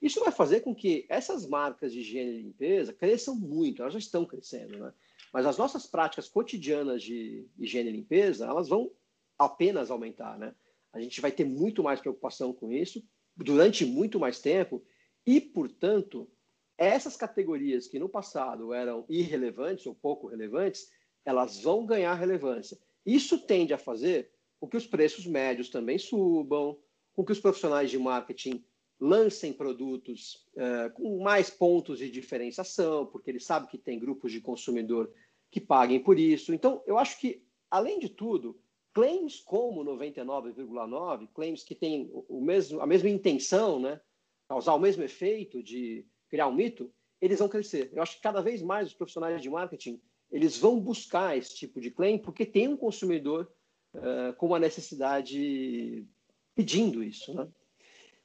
Isso 0.03 0.21
vai 0.21 0.31
fazer 0.31 0.61
com 0.61 0.75
que 0.75 1.07
essas 1.09 1.47
marcas 1.47 1.93
de 1.93 2.01
higiene 2.01 2.31
e 2.33 2.43
limpeza 2.43 2.93
cresçam 2.93 3.35
muito, 3.35 3.81
elas 3.81 3.95
já 3.95 3.99
estão 3.99 4.27
crescendo, 4.27 4.79
né? 4.79 4.93
Mas 5.33 5.47
as 5.47 5.57
nossas 5.57 5.87
práticas 5.87 6.29
cotidianas 6.29 7.03
de 7.03 7.47
higiene 7.59 7.91
e 7.91 7.93
limpeza, 7.93 8.47
elas 8.47 8.69
vão 8.69 8.91
apenas 9.39 9.91
aumentar, 9.91 10.39
né? 10.39 10.55
A 10.93 11.01
gente 11.01 11.21
vai 11.21 11.31
ter 11.31 11.45
muito 11.45 11.83
mais 11.83 12.01
preocupação 12.01 12.53
com 12.53 12.73
isso 12.73 13.03
durante 13.37 13.85
muito 13.85 14.19
mais 14.19 14.41
tempo 14.41 14.83
e, 15.27 15.41
portanto, 15.41 16.31
essas 16.79 17.17
categorias 17.17 17.89
que 17.89 17.99
no 17.99 18.09
passado 18.09 18.73
eram 18.73 19.05
irrelevantes 19.09 19.87
ou 19.87 19.95
pouco 19.95 20.29
relevantes, 20.29 20.89
elas 21.25 21.61
vão 21.61 21.85
ganhar 21.85 22.15
relevância. 22.15 22.79
Isso 23.05 23.39
tende 23.39 23.75
a 23.75 23.79
fazer 23.79 24.31
com 24.61 24.69
que 24.69 24.77
os 24.77 24.87
preços 24.87 25.27
médios 25.27 25.69
também 25.69 25.99
subam, 25.99 26.79
com 27.15 27.25
que 27.25 27.33
os 27.33 27.41
profissionais 27.41 27.91
de 27.91 27.99
marketing 27.99 28.65
lancem 28.99 29.53
produtos 29.53 30.47
uh, 30.55 30.91
com 30.95 31.23
mais 31.23 31.51
pontos 31.51 31.99
de 31.99 32.11
diferenciação, 32.11 33.07
porque 33.07 33.31
eles 33.31 33.45
sabem 33.45 33.69
que 33.69 33.79
tem 33.79 33.99
grupos 33.99 34.33
de 34.33 34.41
consumidor 34.41 35.13
que 35.51 35.61
paguem 35.61 36.01
por 36.01 36.19
isso. 36.19 36.55
Então, 36.55 36.83
eu 36.87 36.99
acho 36.99 37.19
que, 37.21 37.43
além 37.71 37.99
de 37.99 38.09
tudo, 38.09 38.59
claims 38.95 39.41
como 39.41 39.85
99,9, 39.85 41.29
claims 41.35 41.63
que 41.63 41.75
têm 41.75 42.11
o 42.13 42.41
mesmo, 42.41 42.81
a 42.81 42.87
mesma 42.87 43.11
intenção, 43.11 43.79
né, 43.79 44.01
causar 44.49 44.75
o 44.75 44.79
mesmo 44.79 45.03
efeito 45.03 45.63
de 45.63 46.07
criar 46.29 46.47
um 46.49 46.55
mito, 46.55 46.93
eles 47.21 47.39
vão 47.39 47.49
crescer. 47.49 47.91
Eu 47.93 48.03
acho 48.03 48.17
que 48.17 48.23
cada 48.23 48.41
vez 48.41 48.63
mais 48.63 48.89
os 48.89 48.95
profissionais 48.95 49.41
de 49.41 49.51
marketing 49.51 50.01
eles 50.31 50.59
vão 50.59 50.81
buscar 50.81 51.37
esse 51.37 51.55
tipo 51.55 51.81
de 51.81 51.91
claim 51.91 52.19
porque 52.19 52.45
tem 52.45 52.69
um 52.69 52.77
consumidor 52.77 53.51
uh, 53.95 54.35
com 54.37 54.47
uma 54.47 54.59
necessidade 54.59 56.07
pedindo 56.55 57.03
isso, 57.03 57.33
né? 57.35 57.49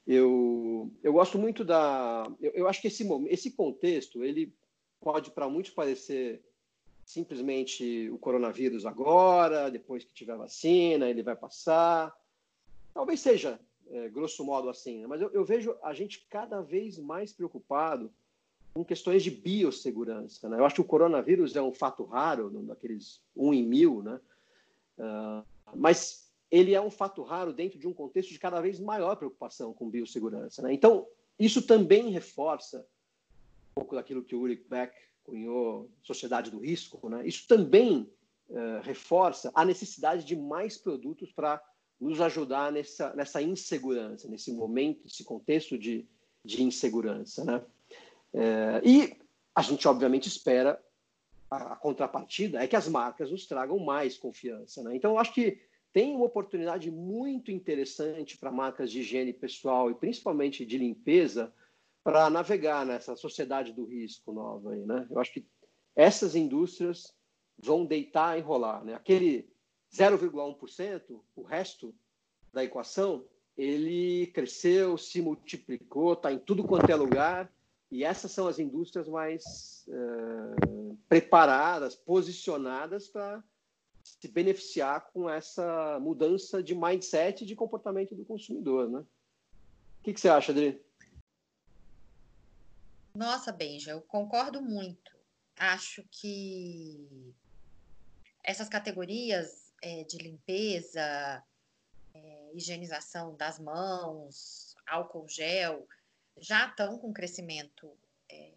Eu, 0.08 0.92
eu 1.04 1.14
gosto 1.14 1.38
muito 1.38 1.64
da... 1.64 2.26
Eu, 2.42 2.52
eu 2.52 2.68
acho 2.68 2.82
que 2.82 2.88
esse, 2.88 3.08
esse 3.28 3.52
contexto, 3.52 4.24
ele 4.24 4.54
pode 5.00 5.30
para 5.32 5.48
muitos 5.48 5.72
parecer 5.72 6.44
simplesmente 7.06 8.10
o 8.10 8.18
coronavírus 8.18 8.86
agora, 8.86 9.70
depois 9.70 10.04
que 10.04 10.14
tiver 10.14 10.36
vacina, 10.36 11.10
ele 11.10 11.22
vai 11.22 11.36
passar. 11.36 12.14
Talvez 12.94 13.20
seja 13.20 13.60
é, 13.92 14.10
grosso 14.10 14.44
modo 14.44 14.70
assim, 14.70 15.02
né? 15.02 15.08
mas 15.08 15.22
eu, 15.22 15.30
eu, 15.32 15.44
vejo 15.44 15.76
a 15.84 15.94
gente 15.94 16.26
cada 16.30 16.62
vez 16.62 16.98
mais 16.98 17.34
preocupado 17.34 18.12
com 18.74 18.86
questões 18.86 19.22
de 19.22 19.30
biossegurança. 19.30 20.48
Né? 20.48 20.58
Eu 20.58 20.66
acho 20.66 20.76
que 20.76 20.82
o 20.82 20.86
coronavírus 20.86 21.56
é 21.56 21.62
um 21.62 21.74
fato 21.74 22.06
raro, 22.06 22.50
daqueles 22.64 23.22
um 23.36 23.54
em 23.54 23.64
mil, 23.64 24.02
né? 24.02 24.20
Uh, 24.98 25.46
mas 25.76 26.32
ele 26.50 26.74
é 26.74 26.82
um 26.82 26.92
fato 26.92 27.22
raro 27.22 27.52
dentro 27.52 27.80
de 27.80 27.88
um 27.88 27.94
contexto 27.94 28.30
de 28.30 28.40
cada 28.40 28.62
vez 28.62 28.80
maior 28.80 29.16
preocupação 29.16 29.74
com 29.74 29.90
biossegurança. 29.90 30.62
Né? 30.62 30.74
Então, 30.74 31.08
isso 31.40 31.62
também 31.66 32.10
reforça 32.10 32.80
um 33.72 33.76
pouco 33.76 33.96
daquilo 33.96 34.24
que 34.24 34.36
o 34.36 34.40
Ulrich 34.40 34.66
Beck 34.70 34.94
cunhou, 35.24 35.90
sociedade 36.04 36.52
do 36.52 36.60
risco. 36.60 37.10
Né? 37.10 37.26
Isso 37.26 37.48
também 37.48 38.10
uh, 38.50 38.82
reforça 38.84 39.52
a 39.56 39.66
necessidade 39.66 40.26
de 40.26 40.36
mais 40.36 40.78
produtos 40.78 41.32
para 41.32 41.62
nos 42.02 42.20
ajudar 42.20 42.72
nessa, 42.72 43.14
nessa 43.14 43.42
insegurança, 43.42 44.28
nesse 44.28 44.52
momento, 44.52 45.04
nesse 45.04 45.24
contexto 45.24 45.78
de, 45.78 46.08
de 46.44 46.64
insegurança. 46.64 47.46
Né? 47.46 47.64
É, 48.34 48.82
e 48.84 49.18
a 49.54 49.62
gente, 49.62 49.88
obviamente, 49.88 50.28
espera 50.28 50.84
a, 51.50 51.74
a, 51.74 51.76
contrapartida 51.76 52.64
é 52.64 52.68
que 52.68 52.76
as 52.76 52.88
marcas 52.88 53.30
nos 53.30 53.46
tragam 53.46 53.78
mais 53.78 54.18
confiança. 54.18 54.82
Né? 54.82 54.96
Então, 54.96 55.12
eu 55.12 55.20
acho 55.20 55.32
que 55.32 55.62
tem 55.94 56.16
uma 56.16 56.26
oportunidade 56.26 56.90
muito 56.90 57.52
interessante 57.52 58.38
para 58.38 58.52
marcas 58.52 58.90
de 58.90 59.02
higiene 59.02 59.34
pessoal 59.34 59.92
e 59.92 59.96
principalmente 59.96 60.66
de 60.66 60.78
limpeza 60.78 61.54
para 62.04 62.30
navegar 62.30 62.86
nessa 62.86 63.16
sociedade 63.16 63.74
do 63.74 63.86
risco 63.86 64.32
nova 64.32 64.72
aí, 64.72 64.86
né? 64.86 65.06
Eu 65.10 65.20
acho 65.20 65.34
que 65.34 65.46
essas 65.96 66.36
indústrias 66.36 67.14
vão 67.58 67.86
deitar 67.86 68.40
e 68.40 68.42
rolar, 68.42 68.84
né? 68.84 68.96
Aquele 68.96 69.48
0,1%, 69.94 71.22
o 71.36 71.42
resto 71.44 71.94
da 72.54 72.64
equação, 72.64 73.26
ele 73.58 74.28
cresceu, 74.28 74.98
se 74.98 75.22
multiplicou, 75.22 76.14
está 76.14 76.32
em 76.32 76.40
tudo 76.40 76.64
quanto 76.64 76.90
é 76.90 76.96
lugar, 76.96 77.52
e 77.90 78.04
essas 78.04 78.32
são 78.32 78.48
as 78.48 78.58
indústrias 78.58 79.08
mais 79.08 79.86
uh, 79.90 80.98
preparadas, 81.10 81.96
posicionadas 81.96 83.10
para 83.10 83.44
se 84.02 84.28
beneficiar 84.30 85.12
com 85.12 85.30
essa 85.30 86.00
mudança 86.00 86.64
de 86.64 86.74
mindset 86.74 87.44
e 87.44 87.48
de 87.48 87.56
comportamento 87.56 88.16
do 88.16 88.26
consumidor, 88.26 88.90
né? 88.90 89.00
O 89.00 90.04
que, 90.04 90.14
que 90.14 90.22
você 90.22 90.30
acha, 90.30 90.52
Adri? 90.52 90.82
Nossa, 93.14 93.52
Benja, 93.52 93.92
eu 93.92 94.02
concordo 94.02 94.62
muito. 94.62 95.12
Acho 95.58 96.04
que 96.10 97.36
essas 98.44 98.70
categorias 98.70 99.61
é, 99.82 100.04
de 100.04 100.18
limpeza, 100.18 101.44
é, 102.14 102.52
higienização 102.54 103.36
das 103.36 103.60
mãos, 103.60 104.76
álcool 104.88 105.28
gel, 105.28 105.88
já 106.38 106.68
estão 106.68 106.98
com 106.98 107.14
crescimento, 107.14 107.92
é, 108.30 108.54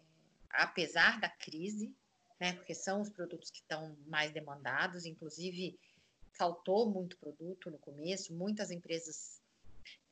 apesar 0.49 1.19
da 1.19 1.29
crise, 1.29 1.93
né? 2.39 2.53
Porque 2.53 2.73
são 2.73 3.01
os 3.01 3.09
produtos 3.09 3.49
que 3.49 3.59
estão 3.59 3.95
mais 4.07 4.31
demandados, 4.31 5.05
inclusive 5.05 5.79
faltou 6.33 6.89
muito 6.89 7.17
produto 7.17 7.71
no 7.71 7.77
começo, 7.77 8.33
muitas 8.33 8.69
empresas 8.69 9.41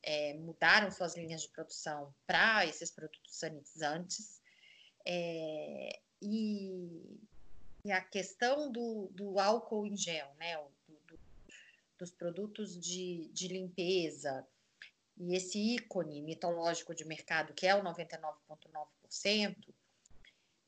é, 0.02 0.34
mudaram 0.36 0.92
suas 0.92 1.16
linhas 1.16 1.42
de 1.42 1.50
produção 1.50 2.14
para 2.26 2.66
esses 2.66 2.92
produtos 2.92 3.36
sanitizantes. 3.36 4.42
É, 5.06 6.00
e, 6.22 7.20
e, 7.84 7.92
a 7.92 8.02
questão 8.02 8.72
do, 8.72 9.10
do, 9.12 9.40
álcool 9.40 9.86
em 9.86 9.98
gel, 9.98 10.34
né? 10.38 10.58
Dos 11.98 12.12
produtos 12.12 12.80
de, 12.80 13.30
de 13.34 13.48
limpeza, 13.48 14.46
e 15.18 15.36
esse 15.36 15.60
ícone 15.60 16.22
mitológico 16.22 16.96
de 16.96 17.06
mercado, 17.06 17.54
que 17.54 17.68
é 17.68 17.76
o 17.76 17.84
99,9%, 17.84 19.56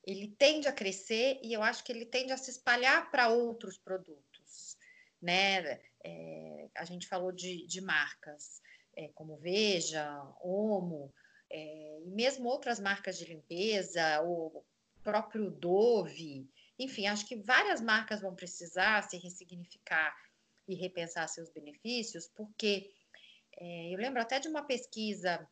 ele 0.03 0.27
tende 0.37 0.67
a 0.67 0.73
crescer 0.73 1.39
e 1.41 1.51
eu 1.51 1.63
acho 1.63 1.83
que 1.83 1.91
ele 1.91 2.05
tende 2.05 2.31
a 2.31 2.37
se 2.37 2.51
espalhar 2.51 3.09
para 3.09 3.29
outros 3.29 3.77
produtos. 3.77 4.77
Né? 5.19 5.81
É, 6.03 6.69
a 6.75 6.85
gente 6.85 7.07
falou 7.07 7.31
de, 7.31 7.65
de 7.65 7.81
marcas 7.81 8.61
é, 8.95 9.09
como 9.09 9.37
Veja, 9.37 10.21
Omo, 10.41 11.11
é, 11.49 12.01
e 12.05 12.11
mesmo 12.11 12.47
outras 12.47 12.79
marcas 12.79 13.17
de 13.17 13.25
limpeza, 13.25 14.21
o 14.23 14.63
próprio 15.03 15.49
Dove, 15.49 16.47
enfim, 16.77 17.07
acho 17.07 17.25
que 17.25 17.35
várias 17.35 17.81
marcas 17.81 18.21
vão 18.21 18.35
precisar 18.35 19.01
se 19.03 19.17
ressignificar 19.17 20.15
e 20.67 20.75
repensar 20.75 21.27
seus 21.27 21.49
benefícios, 21.49 22.27
porque 22.35 22.91
é, 23.57 23.93
eu 23.93 23.97
lembro 23.97 24.21
até 24.21 24.39
de 24.39 24.47
uma 24.47 24.63
pesquisa 24.63 25.47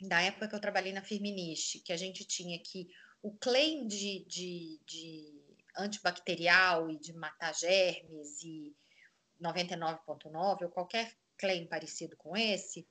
da 0.00 0.20
época 0.20 0.48
que 0.48 0.54
eu 0.54 0.60
trabalhei 0.60 0.92
na 0.92 1.02
Firmenich, 1.02 1.80
que 1.80 1.92
a 1.92 1.96
gente 1.96 2.24
tinha 2.24 2.58
que 2.58 2.88
o 3.22 3.30
claim 3.32 3.86
de, 3.86 4.24
de, 4.26 4.80
de 4.84 5.42
antibacterial 5.76 6.90
e 6.90 6.98
de 6.98 7.12
matar 7.12 7.54
germes 7.54 8.42
e 8.42 8.74
99,9 9.40 10.62
ou 10.62 10.68
qualquer 10.68 11.12
claim 11.36 11.66
parecido 11.66 12.16
com 12.16 12.36
esse, 12.36 12.86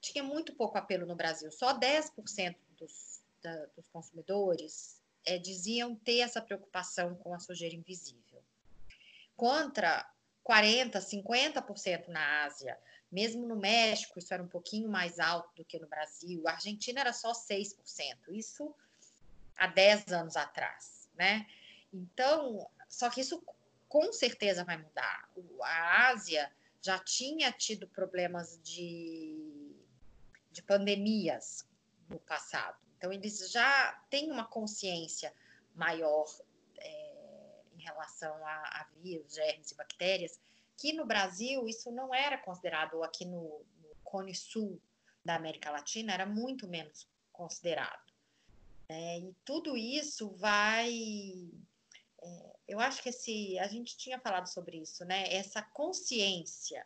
tinha 0.00 0.22
muito 0.22 0.54
pouco 0.54 0.78
apelo 0.78 1.06
no 1.06 1.16
Brasil. 1.16 1.50
Só 1.50 1.78
10% 1.78 2.56
dos, 2.76 3.22
da, 3.42 3.66
dos 3.76 3.88
consumidores 3.88 5.00
é, 5.24 5.38
diziam 5.38 5.94
ter 5.96 6.18
essa 6.18 6.40
preocupação 6.40 7.14
com 7.16 7.34
a 7.34 7.38
sujeira 7.38 7.74
invisível. 7.74 8.42
Contra 9.36 10.08
40%, 10.44 10.92
50% 10.92 12.08
na 12.08 12.44
Ásia, 12.44 12.78
mesmo 13.10 13.46
no 13.46 13.56
México, 13.56 14.18
isso 14.18 14.32
era 14.32 14.42
um 14.42 14.48
pouquinho 14.48 14.88
mais 14.88 15.20
alto 15.20 15.54
do 15.56 15.64
que 15.64 15.78
no 15.78 15.86
Brasil. 15.86 16.42
A 16.48 16.52
Argentina 16.52 17.00
era 17.00 17.12
só 17.12 17.32
6%. 17.32 17.76
Isso 18.30 18.74
há 19.56 19.66
10 19.66 20.12
anos 20.12 20.36
atrás, 20.36 21.08
né? 21.14 21.46
Então, 21.92 22.66
só 22.88 23.10
que 23.10 23.20
isso 23.20 23.42
com 23.86 24.10
certeza 24.12 24.64
vai 24.64 24.78
mudar. 24.78 25.28
A 25.62 26.08
Ásia 26.08 26.50
já 26.80 26.98
tinha 26.98 27.52
tido 27.52 27.86
problemas 27.86 28.58
de, 28.62 29.76
de 30.50 30.62
pandemias 30.62 31.66
no 32.08 32.18
passado. 32.18 32.78
Então, 32.96 33.12
eles 33.12 33.50
já 33.50 33.92
têm 34.08 34.30
uma 34.30 34.46
consciência 34.46 35.34
maior 35.74 36.26
relação 37.82 38.34
a, 38.46 38.80
a 38.80 38.86
vírus, 39.02 39.34
germes 39.34 39.70
e 39.70 39.74
bactérias 39.74 40.38
Aqui 40.82 40.92
no 40.92 41.06
Brasil, 41.06 41.68
isso 41.68 41.92
não 41.92 42.12
era 42.12 42.36
considerado, 42.36 42.94
ou 42.94 43.04
aqui 43.04 43.24
no, 43.24 43.64
no 43.80 43.94
Cone 44.02 44.34
Sul 44.34 44.80
da 45.24 45.36
América 45.36 45.70
Latina, 45.70 46.12
era 46.12 46.26
muito 46.26 46.66
menos 46.66 47.06
considerado. 47.32 48.12
É, 48.88 49.20
e 49.20 49.32
tudo 49.44 49.76
isso 49.76 50.30
vai. 50.30 50.90
É, 52.20 52.56
eu 52.66 52.80
acho 52.80 53.00
que 53.00 53.10
esse, 53.10 53.56
a 53.60 53.68
gente 53.68 53.96
tinha 53.96 54.18
falado 54.18 54.48
sobre 54.48 54.78
isso, 54.78 55.04
né? 55.04 55.32
Essa 55.32 55.62
consciência 55.62 56.84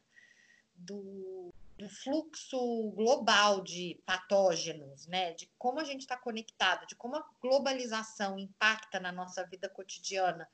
do, 0.74 1.50
do 1.78 1.88
fluxo 1.88 2.90
global 2.90 3.62
de 3.62 3.98
patógenos, 4.04 5.06
né? 5.06 5.32
De 5.32 5.50
como 5.58 5.80
a 5.80 5.84
gente 5.84 6.00
está 6.00 6.18
conectado, 6.18 6.86
de 6.86 6.94
como 6.96 7.16
a 7.16 7.26
globalização 7.40 8.38
impacta 8.38 9.00
na 9.00 9.10
nossa 9.10 9.42
vida 9.46 9.70
cotidiana 9.70 10.46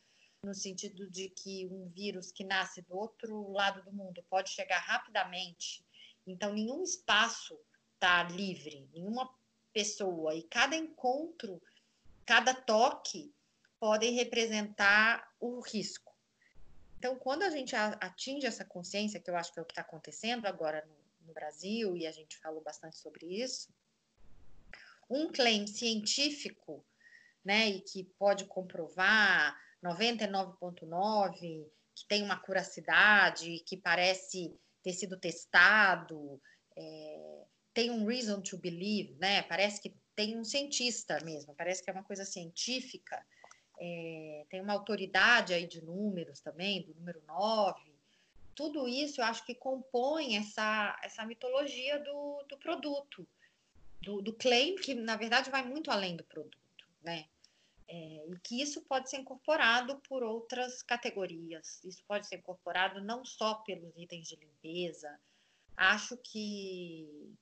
no 0.42 0.55
sentido 0.55 1.09
de 1.09 1.28
que 1.28 1.68
um 1.70 1.88
vírus 1.88 2.33
que 2.33 2.42
nasce 2.42 2.83
do 2.83 2.96
outro 2.96 3.52
lado 3.52 3.83
do 3.85 3.92
mundo 3.92 4.24
pode 4.28 4.50
chegar 4.50 4.81
rapidamente. 4.81 5.85
Então, 6.26 6.52
nenhum 6.52 6.83
espaço 6.83 7.59
está 7.94 8.24
livre, 8.24 8.88
nenhuma 8.92 9.33
pessoa. 9.72 10.35
E 10.35 10.42
cada 10.42 10.74
encontro, 10.74 11.62
cada 12.26 12.52
toque 12.55 13.33
podem 13.78 14.14
representar 14.14 15.33
o 15.38 15.61
risco. 15.61 16.12
Então, 16.98 17.16
quando 17.16 17.42
a 17.42 17.50
gente 17.50 17.74
atinge 17.74 18.46
essa 18.46 18.64
consciência, 18.64 19.20
que 19.20 19.31
eu 19.31 19.37
acho 19.37 19.52
que 19.52 19.59
é 19.59 19.62
o 19.62 19.66
que 19.66 19.72
está 19.72 19.83
acontecendo 19.83 20.46
agora 20.46 20.85
no, 20.87 21.26
no 21.28 21.35
Brasil, 21.35 21.96
e 21.96 22.07
a 22.07 22.12
gente 22.12 22.37
falou 22.38 22.61
bastante 22.62 22.96
sobre 22.96 23.26
isso, 23.26 23.72
um 25.09 25.31
claim 25.31 25.66
científico, 25.66 26.85
né, 27.44 27.68
e 27.68 27.81
que 27.81 28.05
pode 28.05 28.44
comprovar 28.44 29.61
99,9, 29.83 31.66
que 31.95 32.07
tem 32.09 32.23
uma 32.23 32.38
curacidade, 32.38 33.62
que 33.66 33.77
parece 33.77 34.55
ter 34.83 34.92
sido 34.92 35.18
testado, 35.18 36.40
é, 36.77 37.45
tem 37.75 37.90
um 37.90 38.07
reason 38.07 38.40
to 38.40 38.57
believe, 38.59 39.14
né? 39.18 39.42
Parece 39.42 39.81
que 39.81 39.95
tem 40.14 40.38
um 40.38 40.45
cientista 40.45 41.18
mesmo, 41.25 41.55
parece 41.55 41.83
que 41.83 41.90
é 41.90 41.92
uma 41.92 42.05
coisa 42.05 42.25
científica. 42.25 43.25
É, 43.81 44.47
tem 44.51 44.61
uma 44.61 44.75
autoridade 44.75 45.55
aí 45.55 45.66
de 45.66 45.83
números 45.83 46.40
também, 46.40 46.83
do 46.83 46.95
número 46.95 47.23
9. 47.27 47.92
Tudo 48.55 48.87
isso 48.87 49.21
eu 49.21 49.25
acho 49.25 49.45
que 49.45 49.55
compõe 49.55 50.37
essa, 50.37 50.99
essa 51.03 51.25
mitologia 51.25 51.99
do, 51.99 52.45
do 52.49 52.59
produto, 52.59 53.27
do, 54.01 54.21
do 54.21 54.33
claim, 54.35 54.77
que 54.77 54.95
na 54.95 55.16
verdade 55.16 55.51
vai 55.51 55.64
muito 55.64 55.90
além 55.90 56.16
do 56.16 56.25
produto, 56.25 56.59
né? 57.03 57.27
É, 57.88 58.27
e 58.29 58.38
que 58.42 58.62
isso 58.62 58.81
pode 58.83 59.11
ser 59.11 59.18
incorporado 59.18 60.01
por 60.09 60.23
outras 60.23 60.83
categorias. 60.83 61.83
Isso 61.85 62.03
pode 62.07 62.27
ser 62.27 62.37
incorporado 62.37 63.03
não 63.03 63.25
só 63.25 63.57
pelos 63.57 63.92
itens 63.97 64.29
de 64.29 64.37
limpeza. 64.37 65.18
Acho 65.77 66.16
que 66.16 67.35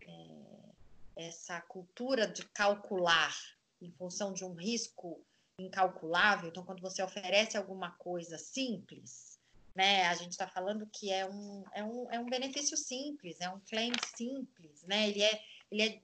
é, 0.00 1.26
essa 1.26 1.60
cultura 1.60 2.26
de 2.26 2.44
calcular 2.46 3.34
em 3.80 3.90
função 3.92 4.32
de 4.32 4.44
um 4.44 4.54
risco 4.54 5.24
incalculável, 5.58 6.48
então, 6.48 6.64
quando 6.64 6.80
você 6.80 7.02
oferece 7.02 7.56
alguma 7.56 7.92
coisa 7.92 8.38
simples, 8.38 9.38
né, 9.74 10.06
a 10.06 10.14
gente 10.14 10.32
está 10.32 10.48
falando 10.48 10.88
que 10.92 11.10
é 11.10 11.28
um, 11.28 11.64
é, 11.72 11.84
um, 11.84 12.10
é 12.10 12.18
um 12.18 12.26
benefício 12.26 12.76
simples, 12.76 13.40
é 13.40 13.48
um 13.48 13.60
claim 13.60 13.92
simples, 14.16 14.82
né, 14.84 15.08
ele 15.08 15.22
é, 15.22 15.42
ele 15.70 15.82
é 15.82 16.02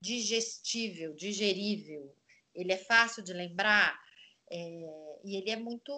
digestível, 0.00 1.14
digerível, 1.14 2.14
ele 2.54 2.72
é 2.72 2.78
fácil 2.78 3.22
de 3.22 3.32
lembrar 3.32 3.98
é, 4.50 5.18
e 5.24 5.36
ele 5.36 5.50
é 5.50 5.56
muito 5.56 5.92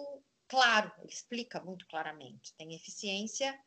claro, 0.47 0.91
ele 0.99 1.11
explica 1.11 1.61
muito 1.61 1.85
claramente. 1.87 2.53
Tem 2.53 2.73
eficiência 2.73 3.59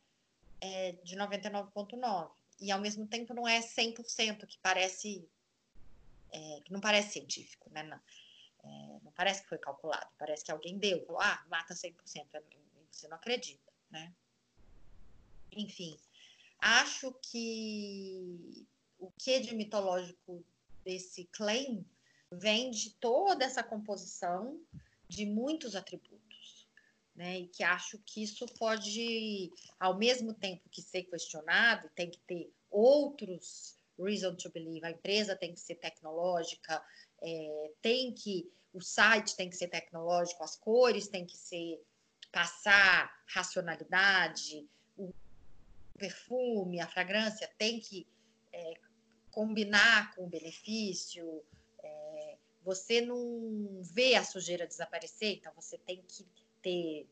é, 0.60 0.92
de 1.04 1.16
99,9 1.16 2.30
e 2.60 2.70
ao 2.70 2.80
mesmo 2.80 3.06
tempo 3.06 3.32
não 3.34 3.46
é 3.46 3.60
100% 3.60 4.46
que 4.46 4.58
parece 4.58 5.28
é, 6.32 6.60
que 6.64 6.72
não 6.72 6.80
parece 6.80 7.12
científico, 7.12 7.70
né? 7.70 7.82
Não, 7.82 8.00
é, 8.62 9.00
não, 9.02 9.12
parece 9.12 9.42
que 9.42 9.48
foi 9.48 9.58
calculado, 9.58 10.06
parece 10.18 10.44
que 10.44 10.52
alguém 10.52 10.78
deu, 10.78 11.04
falou, 11.04 11.20
ah, 11.20 11.44
mata 11.48 11.74
100%, 11.74 11.94
é, 12.34 12.42
você 12.90 13.08
não 13.08 13.16
acredita, 13.16 13.72
né? 13.90 14.14
Enfim, 15.52 15.98
acho 16.58 17.12
que 17.22 18.66
o 18.98 19.10
que 19.12 19.40
de 19.40 19.54
mitológico 19.54 20.44
desse 20.84 21.24
claim 21.32 21.84
vem 22.30 22.70
de 22.70 22.90
toda 22.90 23.44
essa 23.44 23.62
composição 23.62 24.60
de 25.08 25.26
muitos 25.26 25.74
atributos, 25.74 26.68
né? 27.14 27.40
E 27.40 27.46
que 27.48 27.62
acho 27.62 27.98
que 28.06 28.22
isso 28.22 28.46
pode, 28.58 29.52
ao 29.78 29.96
mesmo 29.96 30.32
tempo 30.32 30.68
que 30.70 30.80
ser 30.80 31.04
questionado, 31.04 31.90
tem 31.94 32.10
que 32.10 32.20
ter 32.20 32.52
outros 32.70 33.76
reason 33.98 34.34
to 34.34 34.50
believe. 34.50 34.86
A 34.86 34.90
empresa 34.90 35.36
tem 35.36 35.52
que 35.52 35.60
ser 35.60 35.74
tecnológica, 35.76 36.82
é, 37.22 37.72
tem 37.82 38.12
que 38.12 38.50
o 38.72 38.80
site 38.80 39.36
tem 39.36 39.50
que 39.50 39.56
ser 39.56 39.68
tecnológico, 39.68 40.44
as 40.44 40.56
cores 40.56 41.08
têm 41.08 41.26
que 41.26 41.36
ser 41.36 41.82
passar 42.30 43.12
racionalidade, 43.26 44.68
o 44.96 45.12
perfume, 45.98 46.80
a 46.80 46.86
fragrância 46.86 47.50
tem 47.58 47.80
que 47.80 48.06
é, 48.52 48.74
combinar 49.30 50.14
com 50.14 50.24
o 50.24 50.28
benefício. 50.28 51.42
Você 52.62 53.00
não 53.00 53.80
vê 53.82 54.14
a 54.14 54.24
sujeira 54.24 54.66
desaparecer, 54.66 55.36
então 55.36 55.52
você 55.56 55.78
tem 55.78 56.02
que 56.06 56.26
ter 56.62 57.08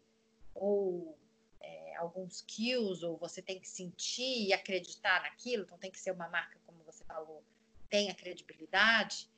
ou 0.54 1.16
é, 1.61 1.96
alguns 1.96 2.37
skills, 2.37 3.02
ou 3.02 3.16
você 3.16 3.40
tem 3.40 3.58
que 3.58 3.68
sentir 3.68 4.48
e 4.48 4.52
acreditar 4.52 5.22
naquilo, 5.22 5.64
então 5.64 5.78
tem 5.78 5.90
que 5.90 5.98
ser 5.98 6.11
uma 6.11 6.28
marca, 6.28 6.58
como 6.66 6.82
você 6.84 7.04
falou, 7.04 7.42
tenha 7.88 8.14
credibilidade 8.14 9.28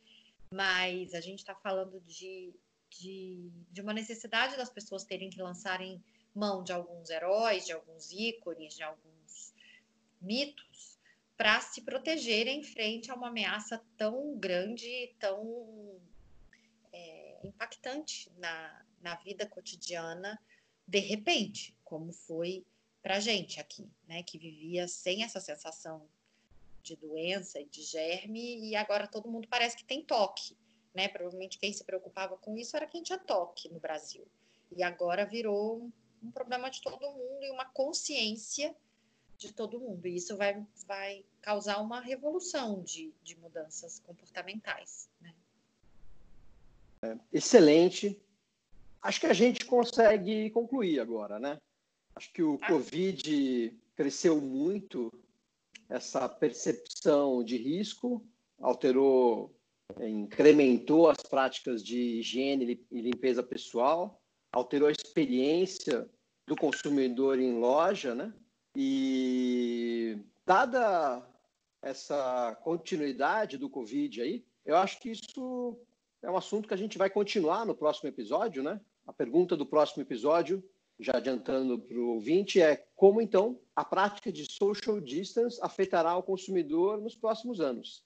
mas 0.52 1.14
a 1.14 1.20
gente 1.20 1.38
está 1.38 1.54
falando 1.54 2.00
de, 2.00 2.52
de, 2.90 3.50
de, 3.70 3.80
uma 3.80 3.92
necessidade 3.92 4.56
das 4.56 4.68
pessoas 4.68 5.04
terem 5.04 5.30
que 5.30 5.40
lançarem 5.40 6.02
mão 6.34 6.64
de 6.64 6.72
alguns 6.72 7.08
heróis, 7.08 7.64
de 7.64 7.72
alguns 7.72 8.10
ícones, 8.10 8.74
de 8.74 8.82
alguns 8.82 9.54
mitos, 10.20 10.89
para 11.40 11.58
se 11.62 11.80
protegerem 11.80 12.62
frente 12.62 13.10
a 13.10 13.14
uma 13.14 13.28
ameaça 13.28 13.82
tão 13.96 14.36
grande, 14.36 15.16
tão 15.18 15.98
é, 16.92 17.38
impactante 17.42 18.30
na, 18.36 18.84
na 19.00 19.14
vida 19.14 19.46
cotidiana, 19.46 20.38
de 20.86 20.98
repente, 20.98 21.74
como 21.82 22.12
foi 22.12 22.62
para 23.00 23.16
a 23.16 23.20
gente 23.20 23.58
aqui, 23.58 23.88
né, 24.06 24.22
que 24.22 24.36
vivia 24.36 24.86
sem 24.86 25.22
essa 25.22 25.40
sensação 25.40 26.06
de 26.82 26.94
doença 26.94 27.58
e 27.58 27.64
de 27.64 27.84
germe, 27.84 28.68
e 28.68 28.76
agora 28.76 29.06
todo 29.06 29.30
mundo 29.30 29.48
parece 29.48 29.78
que 29.78 29.84
tem 29.84 30.04
toque. 30.04 30.54
Né? 30.94 31.08
Provavelmente 31.08 31.58
quem 31.58 31.72
se 31.72 31.84
preocupava 31.84 32.36
com 32.36 32.54
isso 32.58 32.76
era 32.76 32.86
quem 32.86 33.02
tinha 33.02 33.18
toque 33.18 33.70
no 33.70 33.80
Brasil. 33.80 34.28
E 34.70 34.82
agora 34.82 35.24
virou 35.24 35.90
um 36.22 36.30
problema 36.30 36.68
de 36.68 36.82
todo 36.82 37.00
mundo 37.00 37.42
e 37.44 37.50
uma 37.50 37.64
consciência 37.64 38.76
de 39.40 39.52
todo 39.52 39.80
mundo. 39.80 40.06
E 40.06 40.14
isso 40.14 40.36
vai, 40.36 40.64
vai 40.86 41.24
causar 41.40 41.80
uma 41.80 41.98
revolução 41.98 42.82
de, 42.82 43.12
de 43.24 43.36
mudanças 43.38 43.98
comportamentais. 44.00 45.08
Né? 45.20 45.34
É, 47.02 47.18
excelente. 47.32 48.20
Acho 49.00 49.20
que 49.20 49.26
a 49.26 49.32
gente 49.32 49.64
consegue 49.64 50.50
concluir 50.50 51.00
agora, 51.00 51.38
né? 51.38 51.58
Acho 52.14 52.30
que 52.34 52.42
o 52.42 52.58
ah. 52.60 52.66
Covid 52.66 53.74
cresceu 53.96 54.38
muito 54.40 55.10
essa 55.88 56.28
percepção 56.28 57.42
de 57.42 57.56
risco, 57.56 58.22
alterou, 58.60 59.58
incrementou 60.00 61.08
as 61.08 61.22
práticas 61.22 61.82
de 61.82 61.98
higiene 62.18 62.86
e 62.90 63.00
limpeza 63.00 63.42
pessoal, 63.42 64.22
alterou 64.52 64.88
a 64.88 64.92
experiência 64.92 66.08
do 66.46 66.54
consumidor 66.54 67.38
em 67.38 67.58
loja, 67.58 68.14
né? 68.14 68.34
E 68.82 70.16
dada 70.46 71.22
essa 71.82 72.58
continuidade 72.64 73.58
do 73.58 73.68
Covid 73.68 74.22
aí, 74.22 74.42
eu 74.64 74.74
acho 74.74 74.98
que 75.00 75.10
isso 75.10 75.78
é 76.22 76.30
um 76.30 76.36
assunto 76.38 76.66
que 76.66 76.72
a 76.72 76.78
gente 76.78 76.96
vai 76.96 77.10
continuar 77.10 77.66
no 77.66 77.74
próximo 77.74 78.08
episódio, 78.08 78.62
né? 78.62 78.80
A 79.06 79.12
pergunta 79.12 79.54
do 79.54 79.66
próximo 79.66 80.02
episódio 80.02 80.64
já 80.98 81.18
adiantando 81.18 81.78
para 81.78 81.98
o 81.98 82.14
ouvinte, 82.14 82.58
é 82.58 82.76
como 82.96 83.20
então 83.20 83.60
a 83.76 83.84
prática 83.84 84.32
de 84.32 84.50
social 84.50 84.98
distance 84.98 85.58
afetará 85.60 86.16
o 86.16 86.22
consumidor 86.22 87.02
nos 87.02 87.14
próximos 87.14 87.60
anos. 87.60 88.02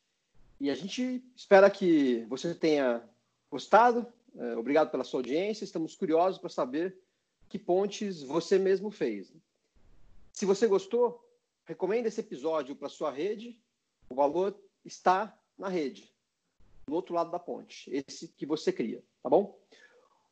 E 0.61 0.71
a 0.71 0.75
gente 0.75 1.23
espera 1.37 1.71
que 1.71 2.25
você 2.29 2.53
tenha 2.53 3.01
gostado. 3.49 4.13
É, 4.37 4.57
obrigado 4.57 4.91
pela 4.91 5.05
sua 5.05 5.21
audiência. 5.21 5.63
Estamos 5.63 5.95
curiosos 5.95 6.41
para 6.41 6.51
saber 6.51 6.97
que 7.49 7.61
pontes 7.61 8.25
você 8.25 8.59
mesmo 8.59 8.91
fez. 8.91 9.33
Se 10.35 10.45
você 10.45 10.67
gostou, 10.67 11.25
recomenda 11.65 12.09
esse 12.09 12.21
episódio 12.21 12.75
para 12.75 12.89
sua 12.89 13.13
rede. 13.13 13.63
O 14.11 14.17
valor 14.17 14.61
está 14.85 15.39
na 15.57 15.69
rede, 15.69 16.13
no 16.89 16.97
outro 16.97 17.15
lado 17.15 17.31
da 17.31 17.39
ponte, 17.39 17.89
esse 17.89 18.29
que 18.29 18.45
você 18.45 18.73
cria, 18.73 19.03
tá 19.23 19.31
bom? 19.31 19.57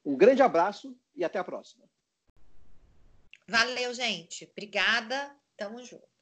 Um 0.05 0.17
grande 0.17 0.43
abraço 0.43 0.99
e 1.15 1.25
até 1.25 1.39
a 1.39 1.45
próxima. 1.45 1.89
Valeu, 3.49 3.95
gente. 3.95 4.45
Obrigada. 4.51 5.35
Tamo 5.57 5.85
junto. 5.85 6.13